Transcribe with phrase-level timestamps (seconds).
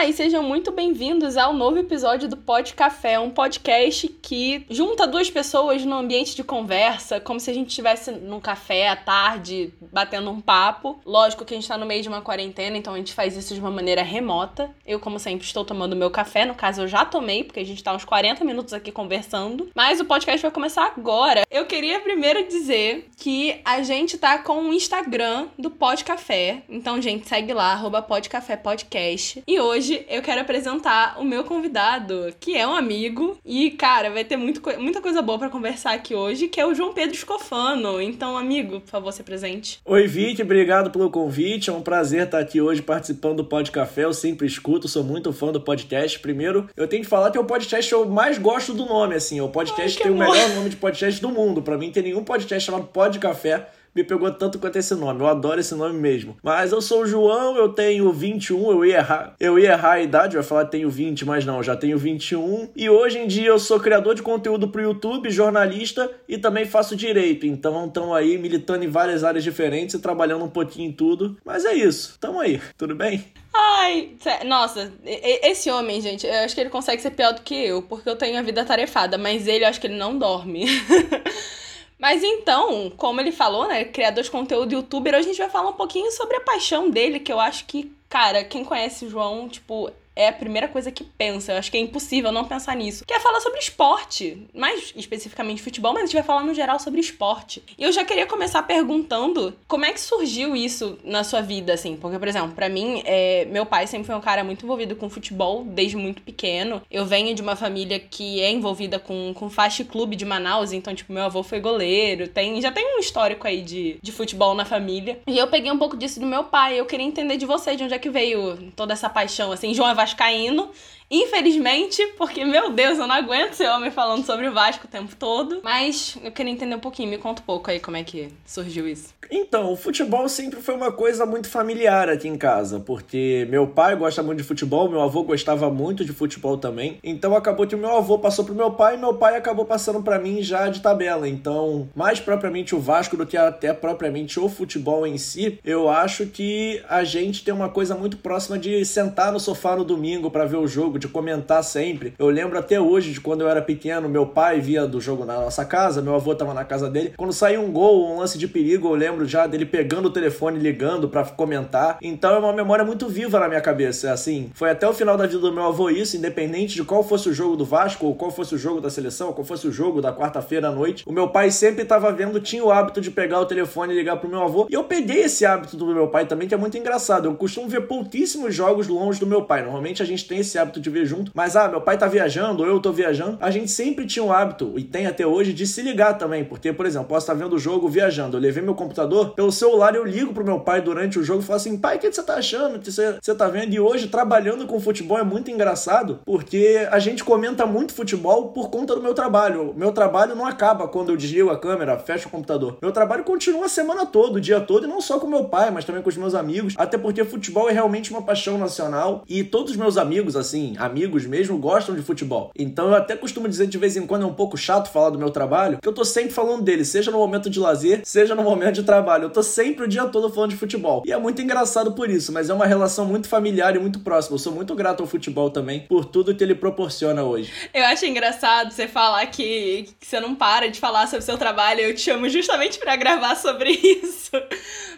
[0.00, 5.06] Olá e sejam muito bem-vindos ao novo episódio do Pod Café, um podcast que junta
[5.06, 9.74] duas pessoas no ambiente de conversa, como se a gente estivesse num café à tarde,
[9.92, 10.98] batendo um papo.
[11.04, 13.52] Lógico que a gente tá no meio de uma quarentena, então a gente faz isso
[13.52, 14.74] de uma maneira remota.
[14.86, 17.84] Eu, como sempre, estou tomando meu café, no caso eu já tomei, porque a gente
[17.84, 21.42] tá uns 40 minutos aqui conversando, mas o podcast vai começar agora.
[21.50, 27.02] Eu queria primeiro dizer que a gente tá com o Instagram do Pod Café, então
[27.02, 29.42] gente, segue lá, arroba Podcafé Podcast.
[29.46, 33.38] E hoje eu quero apresentar o meu convidado, que é um amigo.
[33.44, 36.74] E, cara, vai ter muito, muita coisa boa para conversar aqui hoje, que é o
[36.74, 38.00] João Pedro Escofano.
[38.00, 39.80] Então, amigo, por favor, se presente.
[39.84, 41.70] Oi, Vicky, obrigado pelo convite.
[41.70, 44.04] É um prazer estar aqui hoje participando do Pod Café.
[44.04, 46.18] Eu sempre escuto, sou muito fã do podcast.
[46.18, 49.14] Primeiro, eu tenho que falar que é o podcast que eu mais gosto do nome,
[49.14, 49.38] assim.
[49.38, 50.28] É o podcast Ai, tem amor.
[50.28, 51.62] o melhor nome de podcast do mundo.
[51.62, 55.20] Para mim, tem nenhum podcast chamado Pod Café me pegou tanto quanto esse nome.
[55.20, 56.36] Eu adoro esse nome mesmo.
[56.42, 59.34] Mas eu sou o João, eu tenho 21, eu ia errar.
[59.38, 62.70] Eu ia errar a idade, eu ia falar tenho 20, mas não, já tenho 21.
[62.74, 66.96] E hoje em dia eu sou criador de conteúdo pro YouTube, jornalista e também faço
[66.96, 67.46] direito.
[67.46, 71.36] Então estão aí militando em várias áreas diferentes e trabalhando um pouquinho em tudo.
[71.44, 72.16] Mas é isso.
[72.20, 72.60] Tamo aí.
[72.76, 73.24] Tudo bem?
[73.52, 74.10] Ai,
[74.46, 78.08] nossa, esse homem, gente, eu acho que ele consegue ser pior do que eu, porque
[78.08, 80.66] eu tenho a vida tarefada, mas ele, eu acho que ele não dorme.
[82.00, 85.68] Mas então, como ele falou, né, criador de conteúdo youtuber, hoje a gente vai falar
[85.68, 89.46] um pouquinho sobre a paixão dele, que eu acho que, cara, quem conhece o João,
[89.50, 89.90] tipo,
[90.20, 91.52] é a primeira coisa que pensa.
[91.52, 93.04] Eu acho que é impossível não pensar nisso.
[93.06, 94.46] Que é falar sobre esporte.
[94.54, 97.62] Mais especificamente futebol, mas a gente vai falar no geral sobre esporte.
[97.78, 101.96] E eu já queria começar perguntando como é que surgiu isso na sua vida, assim.
[101.96, 105.08] Porque, por exemplo, para mim, é, meu pai sempre foi um cara muito envolvido com
[105.08, 106.82] futebol desde muito pequeno.
[106.90, 110.94] Eu venho de uma família que é envolvida com, com fast clube de Manaus, então,
[110.94, 112.28] tipo, meu avô foi goleiro.
[112.28, 115.20] Tem, já tem um histórico aí de, de futebol na família.
[115.26, 116.78] E eu peguei um pouco disso do meu pai.
[116.78, 119.72] Eu queria entender de você, de onde é que veio toda essa paixão, assim.
[119.72, 120.70] João é vascaíno
[121.10, 125.16] Infelizmente, porque, meu Deus, eu não aguento esse homem falando sobre o Vasco o tempo
[125.16, 125.60] todo.
[125.64, 128.86] Mas eu queria entender um pouquinho, me conta um pouco aí como é que surgiu
[128.86, 129.12] isso.
[129.30, 133.94] Então, o futebol sempre foi uma coisa muito familiar aqui em casa, porque meu pai
[133.96, 136.98] gosta muito de futebol, meu avô gostava muito de futebol também.
[137.02, 140.02] Então acabou que o meu avô passou pro meu pai e meu pai acabou passando
[140.02, 141.28] para mim já de tabela.
[141.28, 146.26] Então, mais propriamente o Vasco do que até propriamente o futebol em si, eu acho
[146.26, 150.44] que a gente tem uma coisa muito próxima de sentar no sofá no domingo para
[150.44, 152.14] ver o jogo de comentar sempre.
[152.18, 155.40] Eu lembro até hoje de quando eu era pequeno, meu pai via do jogo na
[155.40, 157.14] nossa casa, meu avô tava na casa dele.
[157.16, 160.58] Quando saiu um gol, um lance de perigo, eu lembro já dele pegando o telefone,
[160.58, 161.98] ligando para comentar.
[162.02, 164.12] Então é uma memória muito viva na minha cabeça.
[164.12, 167.28] Assim, foi até o final da vida do meu avô isso, independente de qual fosse
[167.28, 169.72] o jogo do Vasco, ou qual fosse o jogo da seleção, ou qual fosse o
[169.72, 171.04] jogo da quarta-feira à noite.
[171.06, 174.16] O meu pai sempre tava vendo, tinha o hábito de pegar o telefone e ligar
[174.16, 174.66] pro meu avô.
[174.68, 177.26] E eu peguei esse hábito do meu pai também, que é muito engraçado.
[177.26, 179.62] Eu costumo ver pouquíssimos jogos longe do meu pai.
[179.62, 181.30] Normalmente a gente tem esse hábito de ver junto.
[181.34, 183.38] Mas, ah, meu pai tá viajando, ou eu tô viajando.
[183.40, 186.44] A gente sempre tinha um hábito, e tem até hoje, de se ligar também.
[186.44, 188.36] Porque, por exemplo, posso estar vendo o jogo viajando.
[188.36, 191.44] Eu levei meu computador, pelo celular eu ligo pro meu pai durante o jogo e
[191.44, 192.76] falo assim: pai, o que você tá achando?
[192.76, 193.72] O que você tá vendo?
[193.72, 198.70] E hoje, trabalhando com futebol, é muito engraçado, porque a gente comenta muito futebol por
[198.70, 199.74] conta do meu trabalho.
[199.76, 202.78] Meu trabalho não acaba quando eu desligo a câmera, fecho o computador.
[202.82, 205.70] Meu trabalho continua a semana toda, o dia todo, e não só com meu pai,
[205.70, 206.74] mas também com os meus amigos.
[206.76, 209.24] Até porque futebol é realmente uma paixão nacional.
[209.28, 212.50] E todos os meus amigos, assim, amigos mesmo gostam de futebol.
[212.56, 215.18] Então eu até costumo dizer de vez em quando é um pouco chato falar do
[215.18, 218.42] meu trabalho, que eu tô sempre falando dele, seja no momento de lazer, seja no
[218.42, 219.24] momento de trabalho.
[219.24, 221.02] Eu tô sempre o dia todo falando de futebol.
[221.06, 224.34] E é muito engraçado por isso, mas é uma relação muito familiar e muito próxima.
[224.34, 227.52] Eu sou muito grato ao futebol também por tudo que ele proporciona hoje.
[227.74, 231.80] Eu acho engraçado você falar que, que você não para de falar sobre seu trabalho.
[231.80, 233.70] Eu te chamo justamente para gravar sobre
[234.02, 234.30] isso.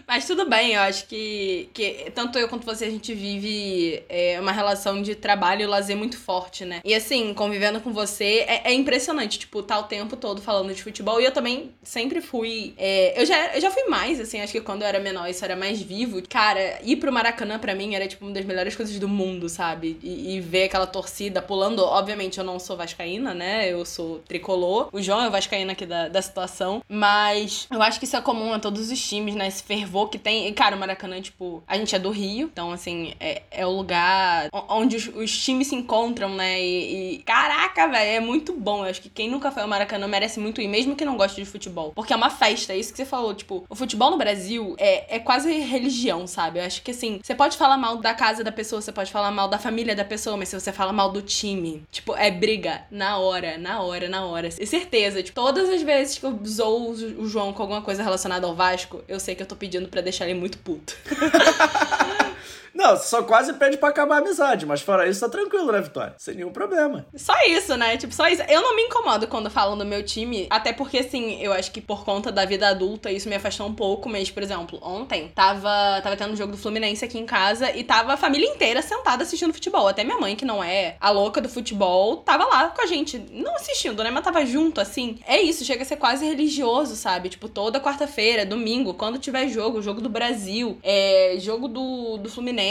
[0.07, 4.39] Mas tudo bem, eu acho que, que tanto eu quanto você a gente vive é,
[4.41, 6.81] uma relação de trabalho lazer muito forte, né?
[6.85, 10.83] E assim, convivendo com você é, é, impressionante, tipo, tá o tempo todo falando de
[10.83, 11.21] futebol.
[11.21, 12.75] E eu também sempre fui.
[12.77, 15.45] É, eu, já, eu já fui mais, assim, acho que quando eu era menor isso
[15.45, 16.23] era mais vivo.
[16.29, 19.99] Cara, ir pro Maracanã pra mim era, tipo, uma das melhores coisas do mundo, sabe?
[20.03, 21.81] E, e ver aquela torcida pulando.
[21.81, 23.71] Obviamente eu não sou vascaína, né?
[23.71, 24.89] Eu sou tricolor.
[24.93, 26.83] O João é o vascaíno aqui da, da situação.
[26.89, 29.49] Mas eu acho que isso é comum a todos os times, né?
[29.49, 30.49] Esse fervor que tem.
[30.49, 33.71] E, cara, o Maracanã, tipo, a gente é do Rio, então, assim, é, é o
[33.71, 36.61] lugar onde os, os times se encontram encontram, né?
[36.61, 38.85] E, e caraca, velho, é muito bom.
[38.85, 41.41] Eu acho que quem nunca foi ao Maracanã merece muito ir, mesmo que não goste
[41.41, 41.93] de futebol.
[41.95, 43.35] Porque é uma festa, é isso que você falou.
[43.35, 46.59] Tipo, o futebol no Brasil é, é quase religião, sabe?
[46.59, 49.31] Eu acho que assim, você pode falar mal da casa da pessoa, você pode falar
[49.31, 52.83] mal da família da pessoa, mas se você fala mal do time, tipo, é briga
[52.91, 54.49] na hora, na hora, na hora.
[54.49, 58.47] E certeza, tipo, todas as vezes que eu zoo o João com alguma coisa relacionada
[58.47, 60.97] ao Vasco, eu sei que eu tô pedindo para deixar ele muito puto.
[62.75, 66.15] Não, só quase pede pra acabar a amizade, mas fora isso, tá tranquilo, né, Vitória?
[66.19, 67.07] Sem nenhum problema.
[67.15, 67.97] Só isso, né?
[67.97, 68.43] Tipo, só isso.
[68.49, 71.81] Eu não me incomodo quando falam do meu time, até porque, assim, eu acho que
[71.81, 76.01] por conta da vida adulta isso me afastou um pouco, mas, por exemplo, ontem tava,
[76.03, 79.23] tava tendo um jogo do Fluminense aqui em casa e tava a família inteira sentada
[79.23, 79.87] assistindo futebol.
[79.87, 83.19] Até minha mãe, que não é a louca do futebol, tava lá com a gente.
[83.31, 84.11] Não assistindo, né?
[84.11, 85.19] Mas tava junto, assim.
[85.27, 87.29] É isso, chega a ser quase religioso, sabe?
[87.29, 92.62] Tipo, toda quarta-feira, domingo, quando tiver jogo, jogo do Brasil, é, jogo do, do Fluminense.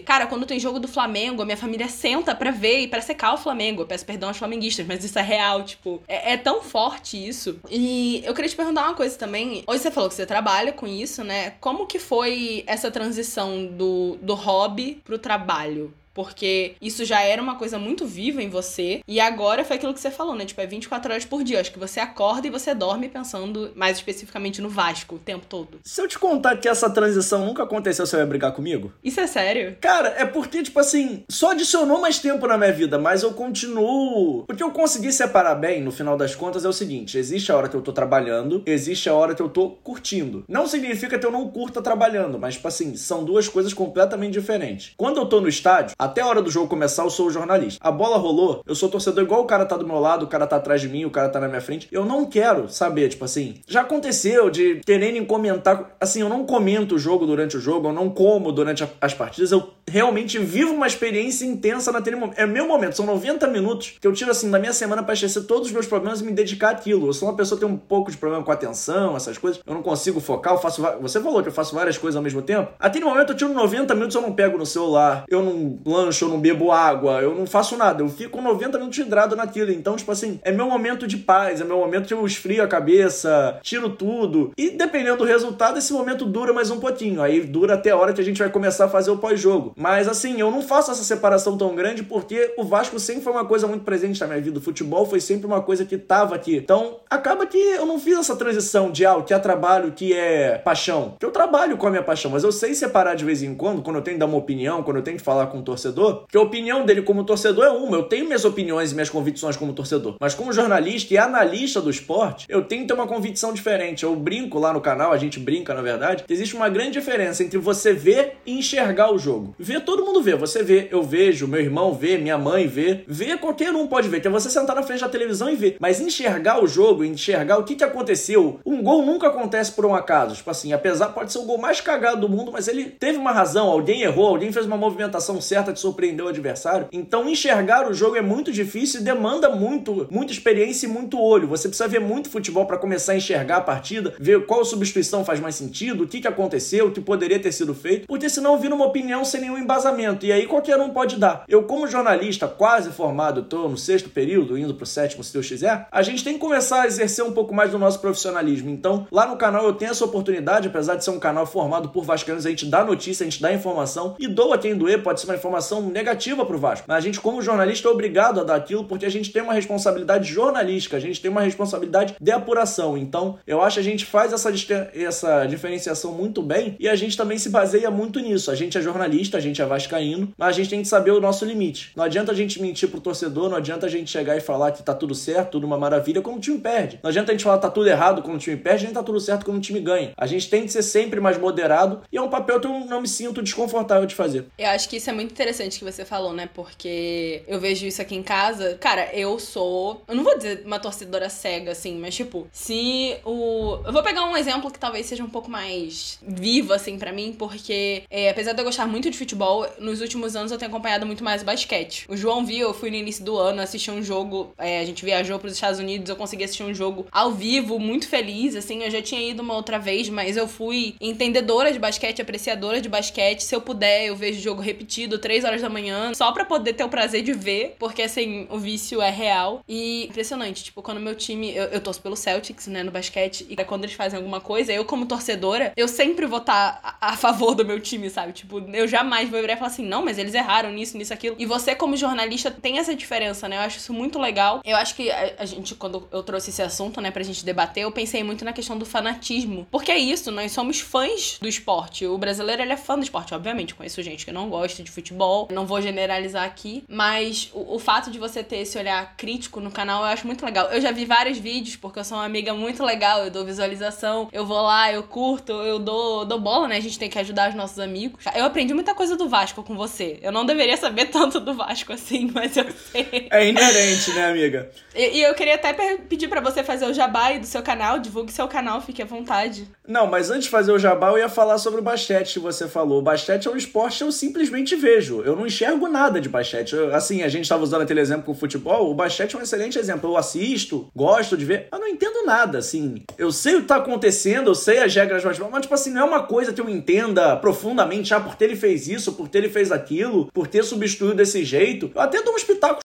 [0.00, 3.34] Cara, quando tem jogo do Flamengo, a minha família senta pra ver e pra secar
[3.34, 3.82] o Flamengo.
[3.82, 7.58] Eu peço perdão aos flamenguistas, mas isso é real, tipo, é, é tão forte isso.
[7.68, 9.62] E eu queria te perguntar uma coisa também.
[9.66, 11.54] Hoje você falou que você trabalha com isso, né?
[11.60, 15.92] Como que foi essa transição do, do hobby pro trabalho?
[16.14, 19.00] Porque isso já era uma coisa muito viva em você.
[19.06, 20.44] E agora foi aquilo que você falou, né?
[20.44, 21.60] Tipo, é 24 horas por dia.
[21.60, 25.80] Acho que você acorda e você dorme pensando mais especificamente no Vasco o tempo todo.
[25.84, 28.92] Se eu te contar que essa transição nunca aconteceu, você vai brigar comigo?
[29.02, 29.76] Isso é sério?
[29.80, 34.44] Cara, é porque, tipo assim, só adicionou mais tempo na minha vida, mas eu continuo.
[34.46, 37.68] Porque eu consegui separar bem, no final das contas, é o seguinte: existe a hora
[37.68, 40.44] que eu tô trabalhando, existe a hora que eu tô curtindo.
[40.48, 44.92] Não significa que eu não curta trabalhando, mas, tipo assim, são duas coisas completamente diferentes.
[44.96, 47.78] Quando eu tô no estádio, até a hora do jogo começar, eu sou o jornalista.
[47.86, 50.46] A bola rolou, eu sou torcedor igual o cara tá do meu lado, o cara
[50.46, 51.86] tá atrás de mim, o cara tá na minha frente.
[51.92, 53.56] Eu não quero saber, tipo assim.
[53.68, 55.94] Já aconteceu de quererem comentar.
[56.00, 59.52] Assim, eu não comento o jogo durante o jogo, eu não como durante as partidas.
[59.52, 62.38] Eu realmente vivo uma experiência intensa naquele momento.
[62.38, 65.42] É meu momento, são 90 minutos que eu tiro assim da minha semana para esquecer
[65.42, 67.08] todos os meus problemas e me dedicar àquilo.
[67.08, 69.60] Eu sou uma pessoa que tem um pouco de problema com atenção, essas coisas.
[69.66, 70.82] Eu não consigo focar, eu faço.
[71.02, 72.72] Você falou que eu faço várias coisas ao mesmo tempo.
[72.78, 76.24] Até no momento eu tiro 90 minutos, eu não pego no celular, eu não lancho,
[76.24, 78.02] eu não bebo água, eu não faço nada.
[78.02, 79.70] Eu fico 90 minutos hidrado naquilo.
[79.70, 82.68] Então, tipo assim, é meu momento de paz, é meu momento que eu esfrio a
[82.68, 84.52] cabeça, tiro tudo.
[84.56, 87.22] E dependendo do resultado, esse momento dura mais um pouquinho.
[87.22, 89.72] Aí dura até a hora que a gente vai começar a fazer o pós-jogo.
[89.76, 93.44] Mas assim, eu não faço essa separação tão grande porque o Vasco sempre foi uma
[93.44, 94.58] coisa muito presente na minha vida.
[94.58, 96.56] O futebol foi sempre uma coisa que tava aqui.
[96.56, 99.92] Então, acaba que eu não fiz essa transição de ah, o que é trabalho, o
[99.92, 101.16] que é paixão.
[101.18, 103.82] Que eu trabalho com a minha paixão, mas eu sei separar de vez em quando,
[103.82, 105.79] quando eu tenho que dar uma opinião, quando eu tenho que falar com o torcedor,
[106.28, 107.96] que a opinião dele como torcedor é uma.
[107.96, 110.16] Eu tenho minhas opiniões e minhas convicções como torcedor.
[110.20, 114.04] Mas como jornalista e analista do esporte, eu tenho que ter uma convicção diferente.
[114.04, 117.42] Eu brinco lá no canal, a gente brinca na verdade, que existe uma grande diferença
[117.42, 119.54] entre você ver e enxergar o jogo.
[119.58, 123.04] Ver todo mundo vê, você vê, eu vejo, meu irmão vê, minha mãe vê.
[123.06, 125.76] Ver qualquer um pode ver, que é você sentar na frente da televisão e ver.
[125.80, 128.60] Mas enxergar o jogo, enxergar o que, que aconteceu.
[128.64, 130.36] Um gol nunca acontece por um acaso.
[130.36, 133.32] Tipo assim, apesar, pode ser o gol mais cagado do mundo, mas ele teve uma
[133.32, 136.88] razão, alguém errou, alguém fez uma movimentação certa que surpreendeu o adversário.
[136.92, 141.48] Então enxergar o jogo é muito difícil e demanda muito, muita experiência e muito olho.
[141.48, 145.40] Você precisa ver muito futebol para começar a enxergar a partida, ver qual substituição faz
[145.40, 148.74] mais sentido, o que, que aconteceu, o que poderia ter sido feito, porque senão vira
[148.74, 150.26] uma opinião sem nenhum embasamento.
[150.26, 151.44] E aí qualquer um pode dar.
[151.48, 155.86] Eu, como jornalista quase formado, tô no sexto período, indo pro sétimo, se Deus quiser,
[155.90, 158.70] a gente tem que começar a exercer um pouco mais do nosso profissionalismo.
[158.70, 162.04] Então, lá no canal eu tenho essa oportunidade, apesar de ser um canal formado por
[162.04, 165.26] vascaínos, a gente dá notícia, a gente dá informação e doa quem doer, pode ser
[165.26, 165.59] uma informação
[165.90, 166.86] negativa pro Vasco.
[166.88, 169.52] Mas a gente, como jornalista, é obrigado a dar aquilo porque a gente tem uma
[169.52, 172.96] responsabilidade jornalística, a gente tem uma responsabilidade de apuração.
[172.96, 174.50] Então, eu acho que a gente faz essa,
[174.94, 178.50] essa diferenciação muito bem e a gente também se baseia muito nisso.
[178.50, 181.20] A gente é jornalista, a gente é vascaíno, mas a gente tem que saber o
[181.20, 181.92] nosso limite.
[181.94, 184.82] Não adianta a gente mentir pro torcedor, não adianta a gente chegar e falar que
[184.82, 186.98] tá tudo certo, tudo uma maravilha, quando o time perde.
[187.02, 189.02] Não adianta a gente falar que tá tudo errado quando o time perde, nem tá
[189.02, 190.12] tudo certo quando o time ganha.
[190.16, 193.00] A gente tem que ser sempre mais moderado e é um papel que eu não
[193.00, 194.46] me sinto desconfortável de fazer.
[194.58, 196.48] Eu acho que isso é muito interessante que você falou, né?
[196.52, 198.76] Porque eu vejo isso aqui em casa.
[198.80, 200.02] Cara, eu sou.
[200.08, 203.78] Eu não vou dizer uma torcedora cega, assim, mas tipo, se o.
[203.84, 207.34] Eu vou pegar um exemplo que talvez seja um pouco mais vivo, assim, para mim,
[207.38, 211.06] porque é, apesar de eu gostar muito de futebol, nos últimos anos eu tenho acompanhado
[211.06, 212.06] muito mais basquete.
[212.08, 214.52] O João viu, eu fui no início do ano, assisti um jogo.
[214.58, 217.78] É, a gente viajou para os Estados Unidos, eu consegui assistir um jogo ao vivo,
[217.78, 218.82] muito feliz, assim.
[218.82, 222.88] Eu já tinha ido uma outra vez, mas eu fui entendedora de basquete, apreciadora de
[222.88, 223.42] basquete.
[223.42, 226.84] Se eu puder, eu vejo jogo repetido, três horas da manhã, só pra poder ter
[226.84, 229.62] o prazer de ver, porque assim, o vício é real.
[229.68, 231.54] E impressionante, tipo, quando meu time.
[231.54, 234.84] Eu, eu torço pelo Celtics, né, no basquete, e quando eles fazem alguma coisa, eu,
[234.84, 238.32] como torcedora, eu sempre vou estar tá a, a favor do meu time, sabe?
[238.32, 241.36] Tipo, eu jamais vou virar e falar assim, não, mas eles erraram nisso, nisso, aquilo.
[241.38, 243.56] E você, como jornalista, tem essa diferença, né?
[243.56, 244.60] Eu acho isso muito legal.
[244.64, 247.84] Eu acho que a, a gente, quando eu trouxe esse assunto, né, pra gente debater,
[247.84, 249.66] eu pensei muito na questão do fanatismo.
[249.70, 252.06] Porque é isso, nós somos fãs do esporte.
[252.06, 253.74] O brasileiro, ele é fã do esporte, obviamente.
[253.74, 258.10] Conheço gente que não gosta de futebol Não vou generalizar aqui, mas o, o, fato
[258.10, 260.66] de você ter esse olhar crítico no canal eu acho muito legal.
[260.70, 264.28] Eu já vi vários vídeos, porque eu sou uma amiga muito legal, eu dou visualização,
[264.32, 266.76] eu vou lá, eu curto, eu dou, dou bola, né?
[266.76, 268.24] A gente tem que ajudar os nossos amigos.
[268.34, 270.18] Eu aprendi muita coisa do Vasco com você.
[270.22, 273.28] Eu não deveria saber tanto do Vasco assim, mas eu sei.
[273.30, 274.70] É inerente, né, amiga?
[274.94, 278.32] E, e eu queria até pedir para você fazer o jabá do seu canal, divulgue
[278.32, 279.68] seu canal, fique à vontade.
[279.86, 282.68] Não, mas antes de fazer o jabá, eu ia falar sobre o basquete que você
[282.68, 282.98] falou.
[282.98, 285.09] O basquete é um esporte que eu simplesmente vejo.
[285.18, 286.74] Eu não enxergo nada de basquete.
[286.74, 288.90] Eu, assim, a gente estava usando aquele exemplo com o futebol.
[288.90, 290.10] O basquete é um excelente exemplo.
[290.10, 291.68] Eu assisto, gosto de ver.
[291.72, 293.02] Eu não entendo nada, assim.
[293.18, 295.90] Eu sei o que tá acontecendo, eu sei as regras do basquete, mas, tipo assim,
[295.90, 298.14] não é uma coisa que eu entenda profundamente.
[298.14, 301.90] Ah, porque ele fez isso, porque ele fez aquilo, por ter substituído desse jeito.
[301.94, 302.80] Eu até dou um espetáculo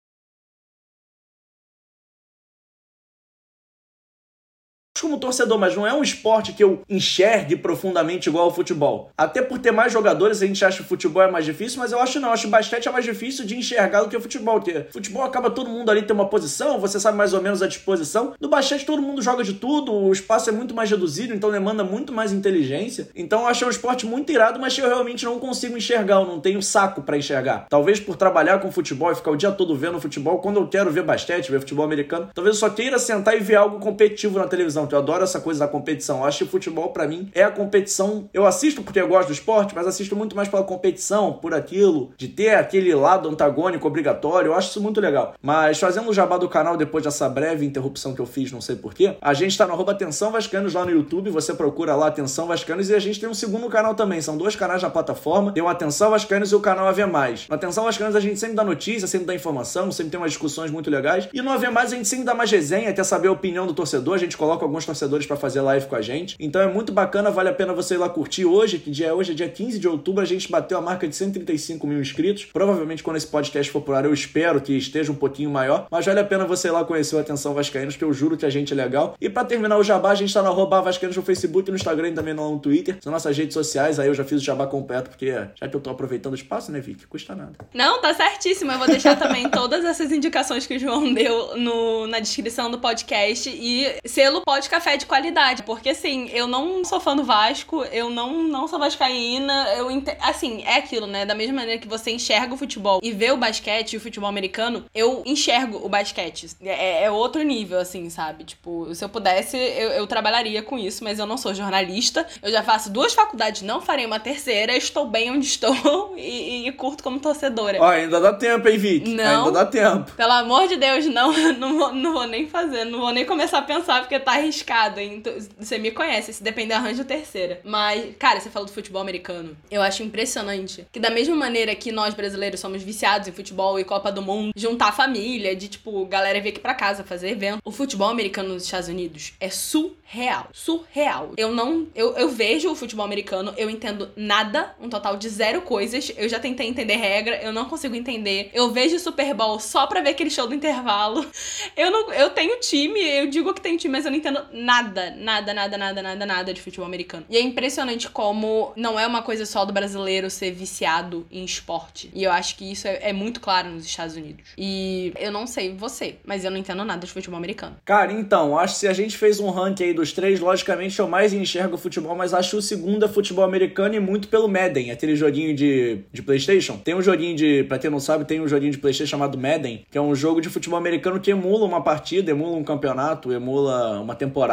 [5.05, 9.11] como torcedor, mas não é um esporte que eu enxergue profundamente igual ao futebol.
[9.17, 11.93] Até por ter mais jogadores, a gente acha que o futebol é mais difícil, mas
[11.93, 14.21] eu acho não, eu acho que basquete é mais difícil de enxergar do que o
[14.21, 14.61] futebol.
[14.61, 17.67] Porque futebol acaba todo mundo ali ter uma posição, você sabe mais ou menos a
[17.67, 18.33] disposição.
[18.41, 21.85] No basquete todo mundo joga de tudo, o espaço é muito mais reduzido, então demanda
[21.85, 23.09] muito mais inteligência.
[23.15, 26.41] Então eu achei um esporte muito irado, mas eu realmente não consigo enxergar, eu não
[26.41, 27.67] tenho saco para enxergar.
[27.69, 30.91] Talvez por trabalhar com futebol e ficar o dia todo vendo futebol, quando eu quero
[30.91, 34.47] ver basquete, ver futebol americano, talvez eu só queira sentar e ver algo competitivo na
[34.47, 34.87] televisão.
[34.95, 36.19] Eu adoro essa coisa da competição.
[36.19, 38.29] Eu acho que futebol, para mim, é a competição.
[38.33, 42.13] Eu assisto porque eu gosto do esporte, mas assisto muito mais pela competição, por aquilo,
[42.17, 44.51] de ter aquele lado antagônico obrigatório.
[44.51, 45.35] Eu acho isso muito legal.
[45.43, 48.77] Mas fazendo o jabá do canal depois dessa breve interrupção que eu fiz, não sei
[48.77, 51.29] porquê, a gente tá no arroba Atenção Vascanos lá no YouTube.
[51.31, 54.21] Você procura lá Atenção Vascanos e a gente tem um segundo canal também.
[54.21, 55.53] São dois canais na plataforma.
[55.53, 57.49] Tem o Atenção Vascanos e o canal AV Mais.
[57.49, 60.71] No Atenção Vascanos a gente sempre dá notícia, sempre dá informação, sempre tem umas discussões
[60.71, 61.29] muito legais.
[61.33, 63.75] E no AV Mais a gente sempre dá mais resenha, quer saber a opinião do
[63.75, 64.15] torcedor.
[64.15, 66.37] A gente coloca alguns torcedores para fazer live com a gente.
[66.39, 69.13] Então é muito bacana, vale a pena você ir lá curtir hoje, que dia é
[69.13, 72.45] hoje, é dia 15 de outubro, a gente bateu a marca de 135 mil inscritos.
[72.47, 76.05] Provavelmente quando esse podcast for por ar, eu espero que esteja um pouquinho maior, mas
[76.07, 78.51] vale a pena você ir lá conhecer o Atenção Vascaínos, que eu juro que a
[78.51, 79.15] gente é legal.
[79.21, 82.09] E para terminar o jabá, a gente tá no arroba Vascaínos no Facebook, no Instagram
[82.09, 82.97] e também no Twitter.
[83.01, 85.81] São nossas redes sociais, aí eu já fiz o jabá completo, porque já que eu
[85.81, 87.07] tô aproveitando o espaço, né, Vicky?
[87.07, 87.53] Custa nada.
[87.73, 88.73] Não, tá certíssimo.
[88.73, 92.79] Eu vou deixar também todas essas indicações que o João deu no, na descrição do
[92.79, 95.63] podcast e selo pode café de qualidade.
[95.63, 99.89] Porque, assim, eu não sou fã do Vasco, eu não, não sou vascaína, eu
[100.21, 101.25] assim, é aquilo, né?
[101.25, 104.29] Da mesma maneira que você enxerga o futebol e vê o basquete e o futebol
[104.29, 106.49] americano, eu enxergo o basquete.
[106.61, 108.45] É, é outro nível, assim, sabe?
[108.45, 112.27] Tipo, se eu pudesse, eu, eu trabalharia com isso, mas eu não sou jornalista.
[112.43, 116.73] Eu já faço duas faculdades, não farei uma terceira, estou bem onde estou e, e,
[116.73, 117.79] curto como torcedora.
[117.81, 119.09] Ó, ainda dá tempo, hein, Vic?
[119.09, 119.47] Não.
[119.47, 120.11] Ainda dá tempo.
[120.13, 123.59] Pelo amor de Deus, não, não, vou, não vou nem fazer, não vou nem começar
[123.59, 124.64] a pensar porque tá arriscado,
[125.01, 125.23] hein?
[125.59, 127.61] Você me conhece, se depender, arranjo terceira.
[127.65, 129.57] Mas, cara, você falou do futebol americano.
[129.71, 133.85] Eu acho impressionante que, da mesma maneira que nós brasileiros somos viciados em futebol e
[133.85, 137.71] Copa do Mundo, juntar família, de tipo, galera vir aqui pra casa fazer evento, o
[137.71, 140.49] futebol americano nos Estados Unidos é surreal.
[140.53, 141.33] Surreal.
[141.37, 141.87] Eu não.
[141.95, 146.13] Eu, eu vejo o futebol americano, eu entendo nada, um total de zero coisas.
[146.17, 148.51] Eu já tentei entender regra, eu não consigo entender.
[148.53, 151.25] Eu vejo Super Bowl só pra ver aquele show do intervalo.
[151.77, 152.13] Eu não.
[152.13, 155.77] Eu tenho time, eu digo que tenho time, mas eu não entendo nada, nada, nada,
[155.77, 157.27] nada, nada, nada de futebol americano.
[157.29, 162.11] E é impressionante como não é uma coisa só do brasileiro ser viciado em esporte.
[162.15, 164.51] E eu acho que isso é, é muito claro nos Estados Unidos.
[164.57, 167.77] E eu não sei você, mas eu não entendo nada de futebol americano.
[167.85, 171.09] Cara, então, acho que se a gente fez um ranking aí dos três, logicamente eu
[171.09, 175.17] mais enxergo futebol, mas acho o segundo é futebol americano e muito pelo Madden, aquele
[175.17, 176.77] joguinho de, de PlayStation.
[176.77, 179.85] Tem um joguinho de, pra quem não sabe, tem um joguinho de PlayStation chamado Madden,
[179.91, 184.01] que é um jogo de futebol americano que emula uma partida, emula um campeonato, emula
[184.01, 184.44] uma temporada.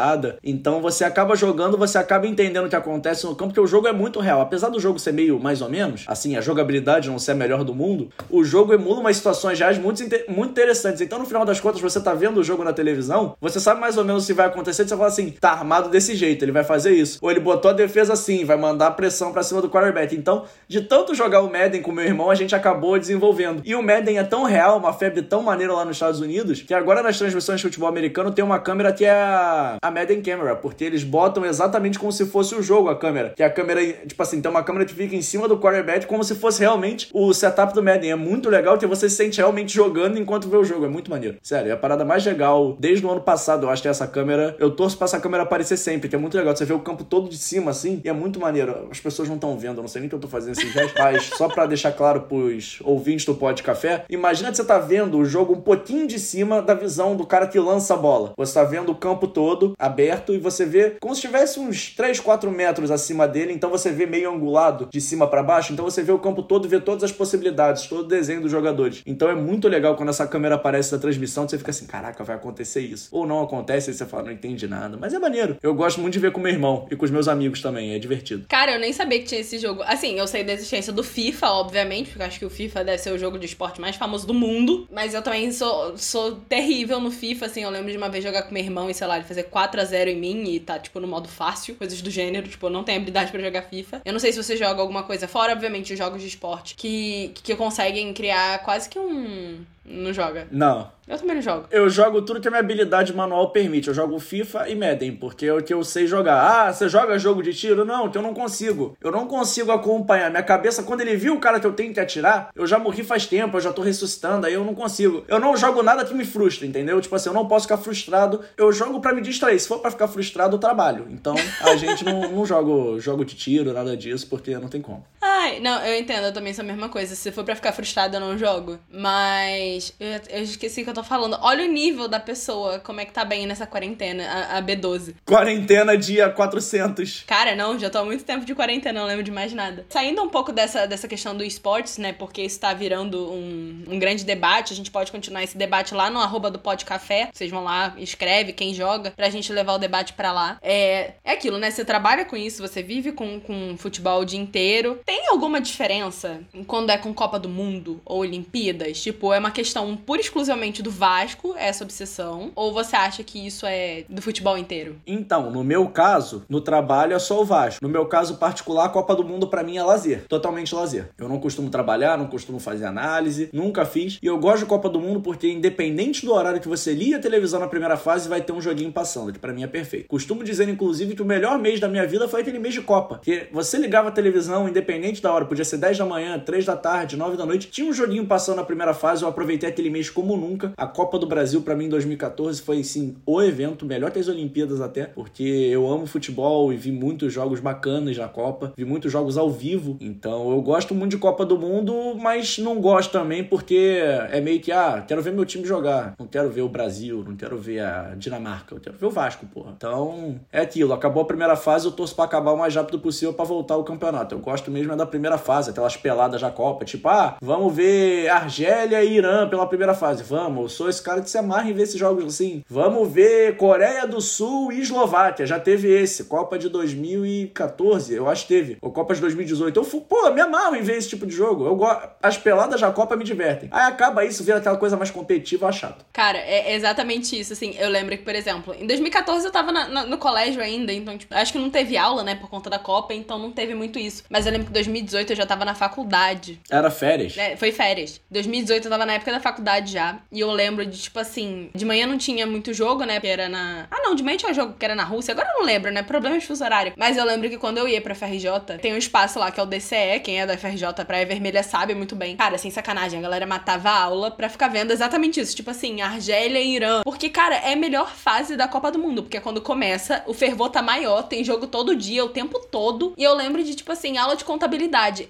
[0.43, 3.87] Então você acaba jogando, você acaba entendendo o que acontece no campo, porque o jogo
[3.87, 4.41] é muito real.
[4.41, 7.63] Apesar do jogo ser meio mais ou menos, assim, a jogabilidade não ser a melhor
[7.63, 11.01] do mundo, o jogo emula umas situações reais muito, muito interessantes.
[11.01, 13.97] Então, no final das contas, você tá vendo o jogo na televisão, você sabe mais
[13.97, 16.63] ou menos o que vai acontecer, você fala assim, tá armado desse jeito, ele vai
[16.63, 17.19] fazer isso.
[17.21, 20.15] Ou ele botou a defesa assim, vai mandar pressão para cima do quarterback.
[20.15, 23.61] Então, de tanto jogar o Madden com meu irmão, a gente acabou desenvolvendo.
[23.65, 26.73] E o Madden é tão real, uma febre tão maneira lá nos Estados Unidos, que
[26.73, 30.83] agora nas transmissões de futebol americano tem uma câmera que é a, Madden Camera, porque
[30.83, 33.33] eles botam exatamente como se fosse o jogo a câmera.
[33.35, 36.23] Que a câmera, tipo assim, tem uma câmera que fica em cima do quarterback como
[36.23, 38.11] se fosse realmente o setup do Madden.
[38.11, 40.85] É muito legal que você se sente realmente jogando enquanto vê o jogo.
[40.85, 41.37] É muito maneiro.
[41.41, 43.65] Sério, é a parada mais legal desde o ano passado.
[43.65, 44.55] Eu acho que essa câmera.
[44.59, 46.55] Eu torço pra essa câmera aparecer sempre, que é muito legal.
[46.55, 48.87] Você vê o campo todo de cima assim, e é muito maneiro.
[48.91, 50.93] As pessoas não estão vendo, eu não sei nem que eu tô fazendo esse gesto,
[50.97, 55.17] mas só pra deixar claro pros ouvintes do Pod Café, imagina que você tá vendo
[55.17, 58.33] o jogo um pouquinho de cima da visão do cara que lança a bola.
[58.37, 62.19] Você tá vendo o campo todo aberto, e você vê como se tivesse uns 3,
[62.19, 66.03] 4 metros acima dele, então você vê meio angulado de cima para baixo, então você
[66.03, 69.01] vê o campo todo, vê todas as possibilidades, todo o desenho dos jogadores.
[69.05, 72.35] Então é muito legal quando essa câmera aparece na transmissão, você fica assim, caraca, vai
[72.35, 73.09] acontecer isso.
[73.11, 74.97] Ou não acontece, e você fala, não entende nada.
[74.99, 75.57] Mas é maneiro.
[75.61, 77.99] Eu gosto muito de ver com meu irmão e com os meus amigos também, é
[77.99, 78.45] divertido.
[78.47, 79.81] Cara, eu nem sabia que tinha esse jogo.
[79.83, 82.97] Assim, eu sei da existência do FIFA, obviamente, porque eu acho que o FIFA deve
[82.97, 86.99] ser o jogo de esporte mais famoso do mundo, mas eu também sou, sou terrível
[86.99, 89.17] no FIFA, assim, eu lembro de uma vez jogar com meu irmão e, sei lá,
[89.17, 92.09] ele fazer 4 a 0 em mim e tá, tipo, no modo fácil, coisas do
[92.09, 94.01] gênero, tipo, não tenho habilidade para jogar FIFA.
[94.05, 97.31] Eu não sei se você joga alguma coisa fora, obviamente, os jogos de esporte, que,
[97.35, 99.63] que conseguem criar quase que um...
[99.83, 100.47] Não joga?
[100.51, 100.91] Não.
[101.07, 101.65] Eu também não jogo.
[101.71, 103.87] Eu jogo tudo que a minha habilidade manual permite.
[103.87, 106.39] Eu jogo FIFA e Madden, porque é o que eu sei jogar.
[106.39, 107.83] Ah, você joga jogo de tiro?
[107.83, 108.95] Não, que eu não consigo.
[109.01, 110.29] Eu não consigo acompanhar.
[110.29, 113.03] Minha cabeça, quando ele viu o cara que eu tenho que atirar, eu já morri
[113.03, 115.25] faz tempo, eu já tô ressuscitando, aí eu não consigo.
[115.27, 117.01] Eu não jogo nada que me frustre, entendeu?
[117.01, 118.41] Tipo assim, eu não posso ficar frustrado.
[118.55, 119.59] Eu jogo para me distrair.
[119.59, 121.07] Se for para ficar frustrado, eu trabalho.
[121.09, 125.03] Então, a gente não, não joga jogo de tiro, nada disso, porque não tem como.
[125.33, 127.15] Ai, não, eu entendo, eu também sou a mesma coisa.
[127.15, 128.77] Se for para ficar frustrado, eu não jogo.
[128.91, 131.37] Mas eu, eu esqueci o que eu tô falando.
[131.41, 135.15] Olha o nível da pessoa, como é que tá bem nessa quarentena, a, a B12.
[135.25, 137.23] Quarentena dia 400.
[137.25, 139.85] Cara, não, já tô há muito tempo de quarentena, não lembro de mais nada.
[139.89, 143.99] Saindo um pouco dessa, dessa questão do esportes, né, porque isso tá virando um, um
[143.99, 147.29] grande debate, a gente pode continuar esse debate lá no arroba do Pod Café.
[147.33, 150.57] Vocês vão lá, escreve quem joga, pra gente levar o debate pra lá.
[150.61, 154.39] É, é aquilo, né, você trabalha com isso, você vive com, com futebol o dia
[154.39, 154.99] inteiro.
[155.05, 159.01] Tem alguma diferença quando é com Copa do Mundo ou Olimpíadas?
[159.01, 162.51] Tipo, é uma questão pura e exclusivamente do Vasco, essa obsessão?
[162.55, 164.97] Ou você acha que isso é do futebol inteiro?
[165.05, 167.83] Então, no meu caso, no trabalho é só o Vasco.
[167.83, 171.09] No meu caso particular, a Copa do Mundo para mim é lazer, totalmente lazer.
[171.17, 174.17] Eu não costumo trabalhar, não costumo fazer análise, nunca fiz.
[174.21, 177.19] E eu gosto de Copa do Mundo porque independente do horário que você lia a
[177.19, 180.07] televisão na primeira fase, vai ter um joguinho passando, que para mim é perfeito.
[180.07, 183.19] Costumo dizer inclusive que o melhor mês da minha vida foi aquele mês de Copa,
[183.21, 186.77] que você ligava a televisão independente da hora, podia ser 10 da manhã, 3 da
[186.77, 190.09] tarde, 9 da noite, tinha um joguinho passando na primeira fase, eu aproveitei aquele mês
[190.09, 190.71] como nunca.
[190.77, 194.27] A Copa do Brasil para mim em 2014 foi assim o evento, melhor que as
[194.27, 199.11] Olimpíadas até, porque eu amo futebol e vi muitos jogos bacanas na Copa, vi muitos
[199.11, 199.97] jogos ao vivo.
[199.99, 203.99] Então eu gosto muito de Copa do Mundo, mas não gosto também porque
[204.31, 207.35] é meio que ah, quero ver meu time jogar, não quero ver o Brasil, não
[207.35, 209.73] quero ver a Dinamarca, eu quero ver o Vasco, porra.
[209.75, 213.33] Então é aquilo, acabou a primeira fase, eu torço para acabar o mais rápido possível
[213.33, 214.35] para voltar ao campeonato.
[214.35, 218.29] Eu gosto mesmo é da primeira fase, aquelas peladas da Copa, tipo, ah, vamos ver
[218.29, 220.23] Argélia e Irã pela primeira fase.
[220.23, 222.63] Vamos, eu sou esse cara que se amarra em ver esses jogos assim.
[222.69, 225.45] Vamos ver Coreia do Sul e Eslováquia.
[225.45, 226.25] Já teve esse.
[226.25, 228.77] Copa de 2014, eu acho que teve.
[228.81, 229.77] Ou Copa de 2018.
[229.77, 231.65] Eu, pô, me amarro em ver esse tipo de jogo.
[231.65, 232.09] Eu gosto.
[232.21, 233.69] As peladas da Copa me divertem.
[233.71, 236.05] Aí acaba isso, vira aquela coisa mais competitiva, chato.
[236.13, 237.53] Cara, é exatamente isso.
[237.53, 240.93] Assim, eu lembro que, por exemplo, em 2014 eu tava na, na, no colégio ainda,
[240.93, 243.73] então, tipo, acho que não teve aula, né, por conta da Copa, então não teve
[243.73, 244.23] muito isso.
[244.29, 246.59] Mas eu lembro que em 2018 eu já tava na faculdade.
[246.69, 247.37] Era férias?
[247.37, 248.21] É, foi férias.
[248.29, 250.19] 2018 eu tava na época da faculdade já.
[250.31, 253.19] E eu lembro de, tipo assim, de manhã não tinha muito jogo, né?
[253.19, 253.87] Que era na.
[253.89, 255.31] Ah, não, de manhã tinha jogo que era na Rússia.
[255.31, 256.03] Agora eu não lembro, né?
[256.03, 256.93] Problema de fuso horário.
[256.97, 259.63] Mas eu lembro que quando eu ia pra FRJ, tem um espaço lá que é
[259.63, 260.19] o DCE.
[260.23, 262.35] Quem é da FRJ Praia Vermelha sabe muito bem.
[262.35, 265.55] Cara, sem sacanagem, a galera matava a aula pra ficar vendo exatamente isso.
[265.55, 267.01] Tipo assim, Argélia e Irã.
[267.03, 269.23] Porque, cara, é a melhor fase da Copa do Mundo.
[269.23, 273.13] Porque quando começa, o fervor tá maior, tem jogo todo dia, o tempo todo.
[273.17, 274.80] E eu lembro de, tipo assim, aula de contabilidade.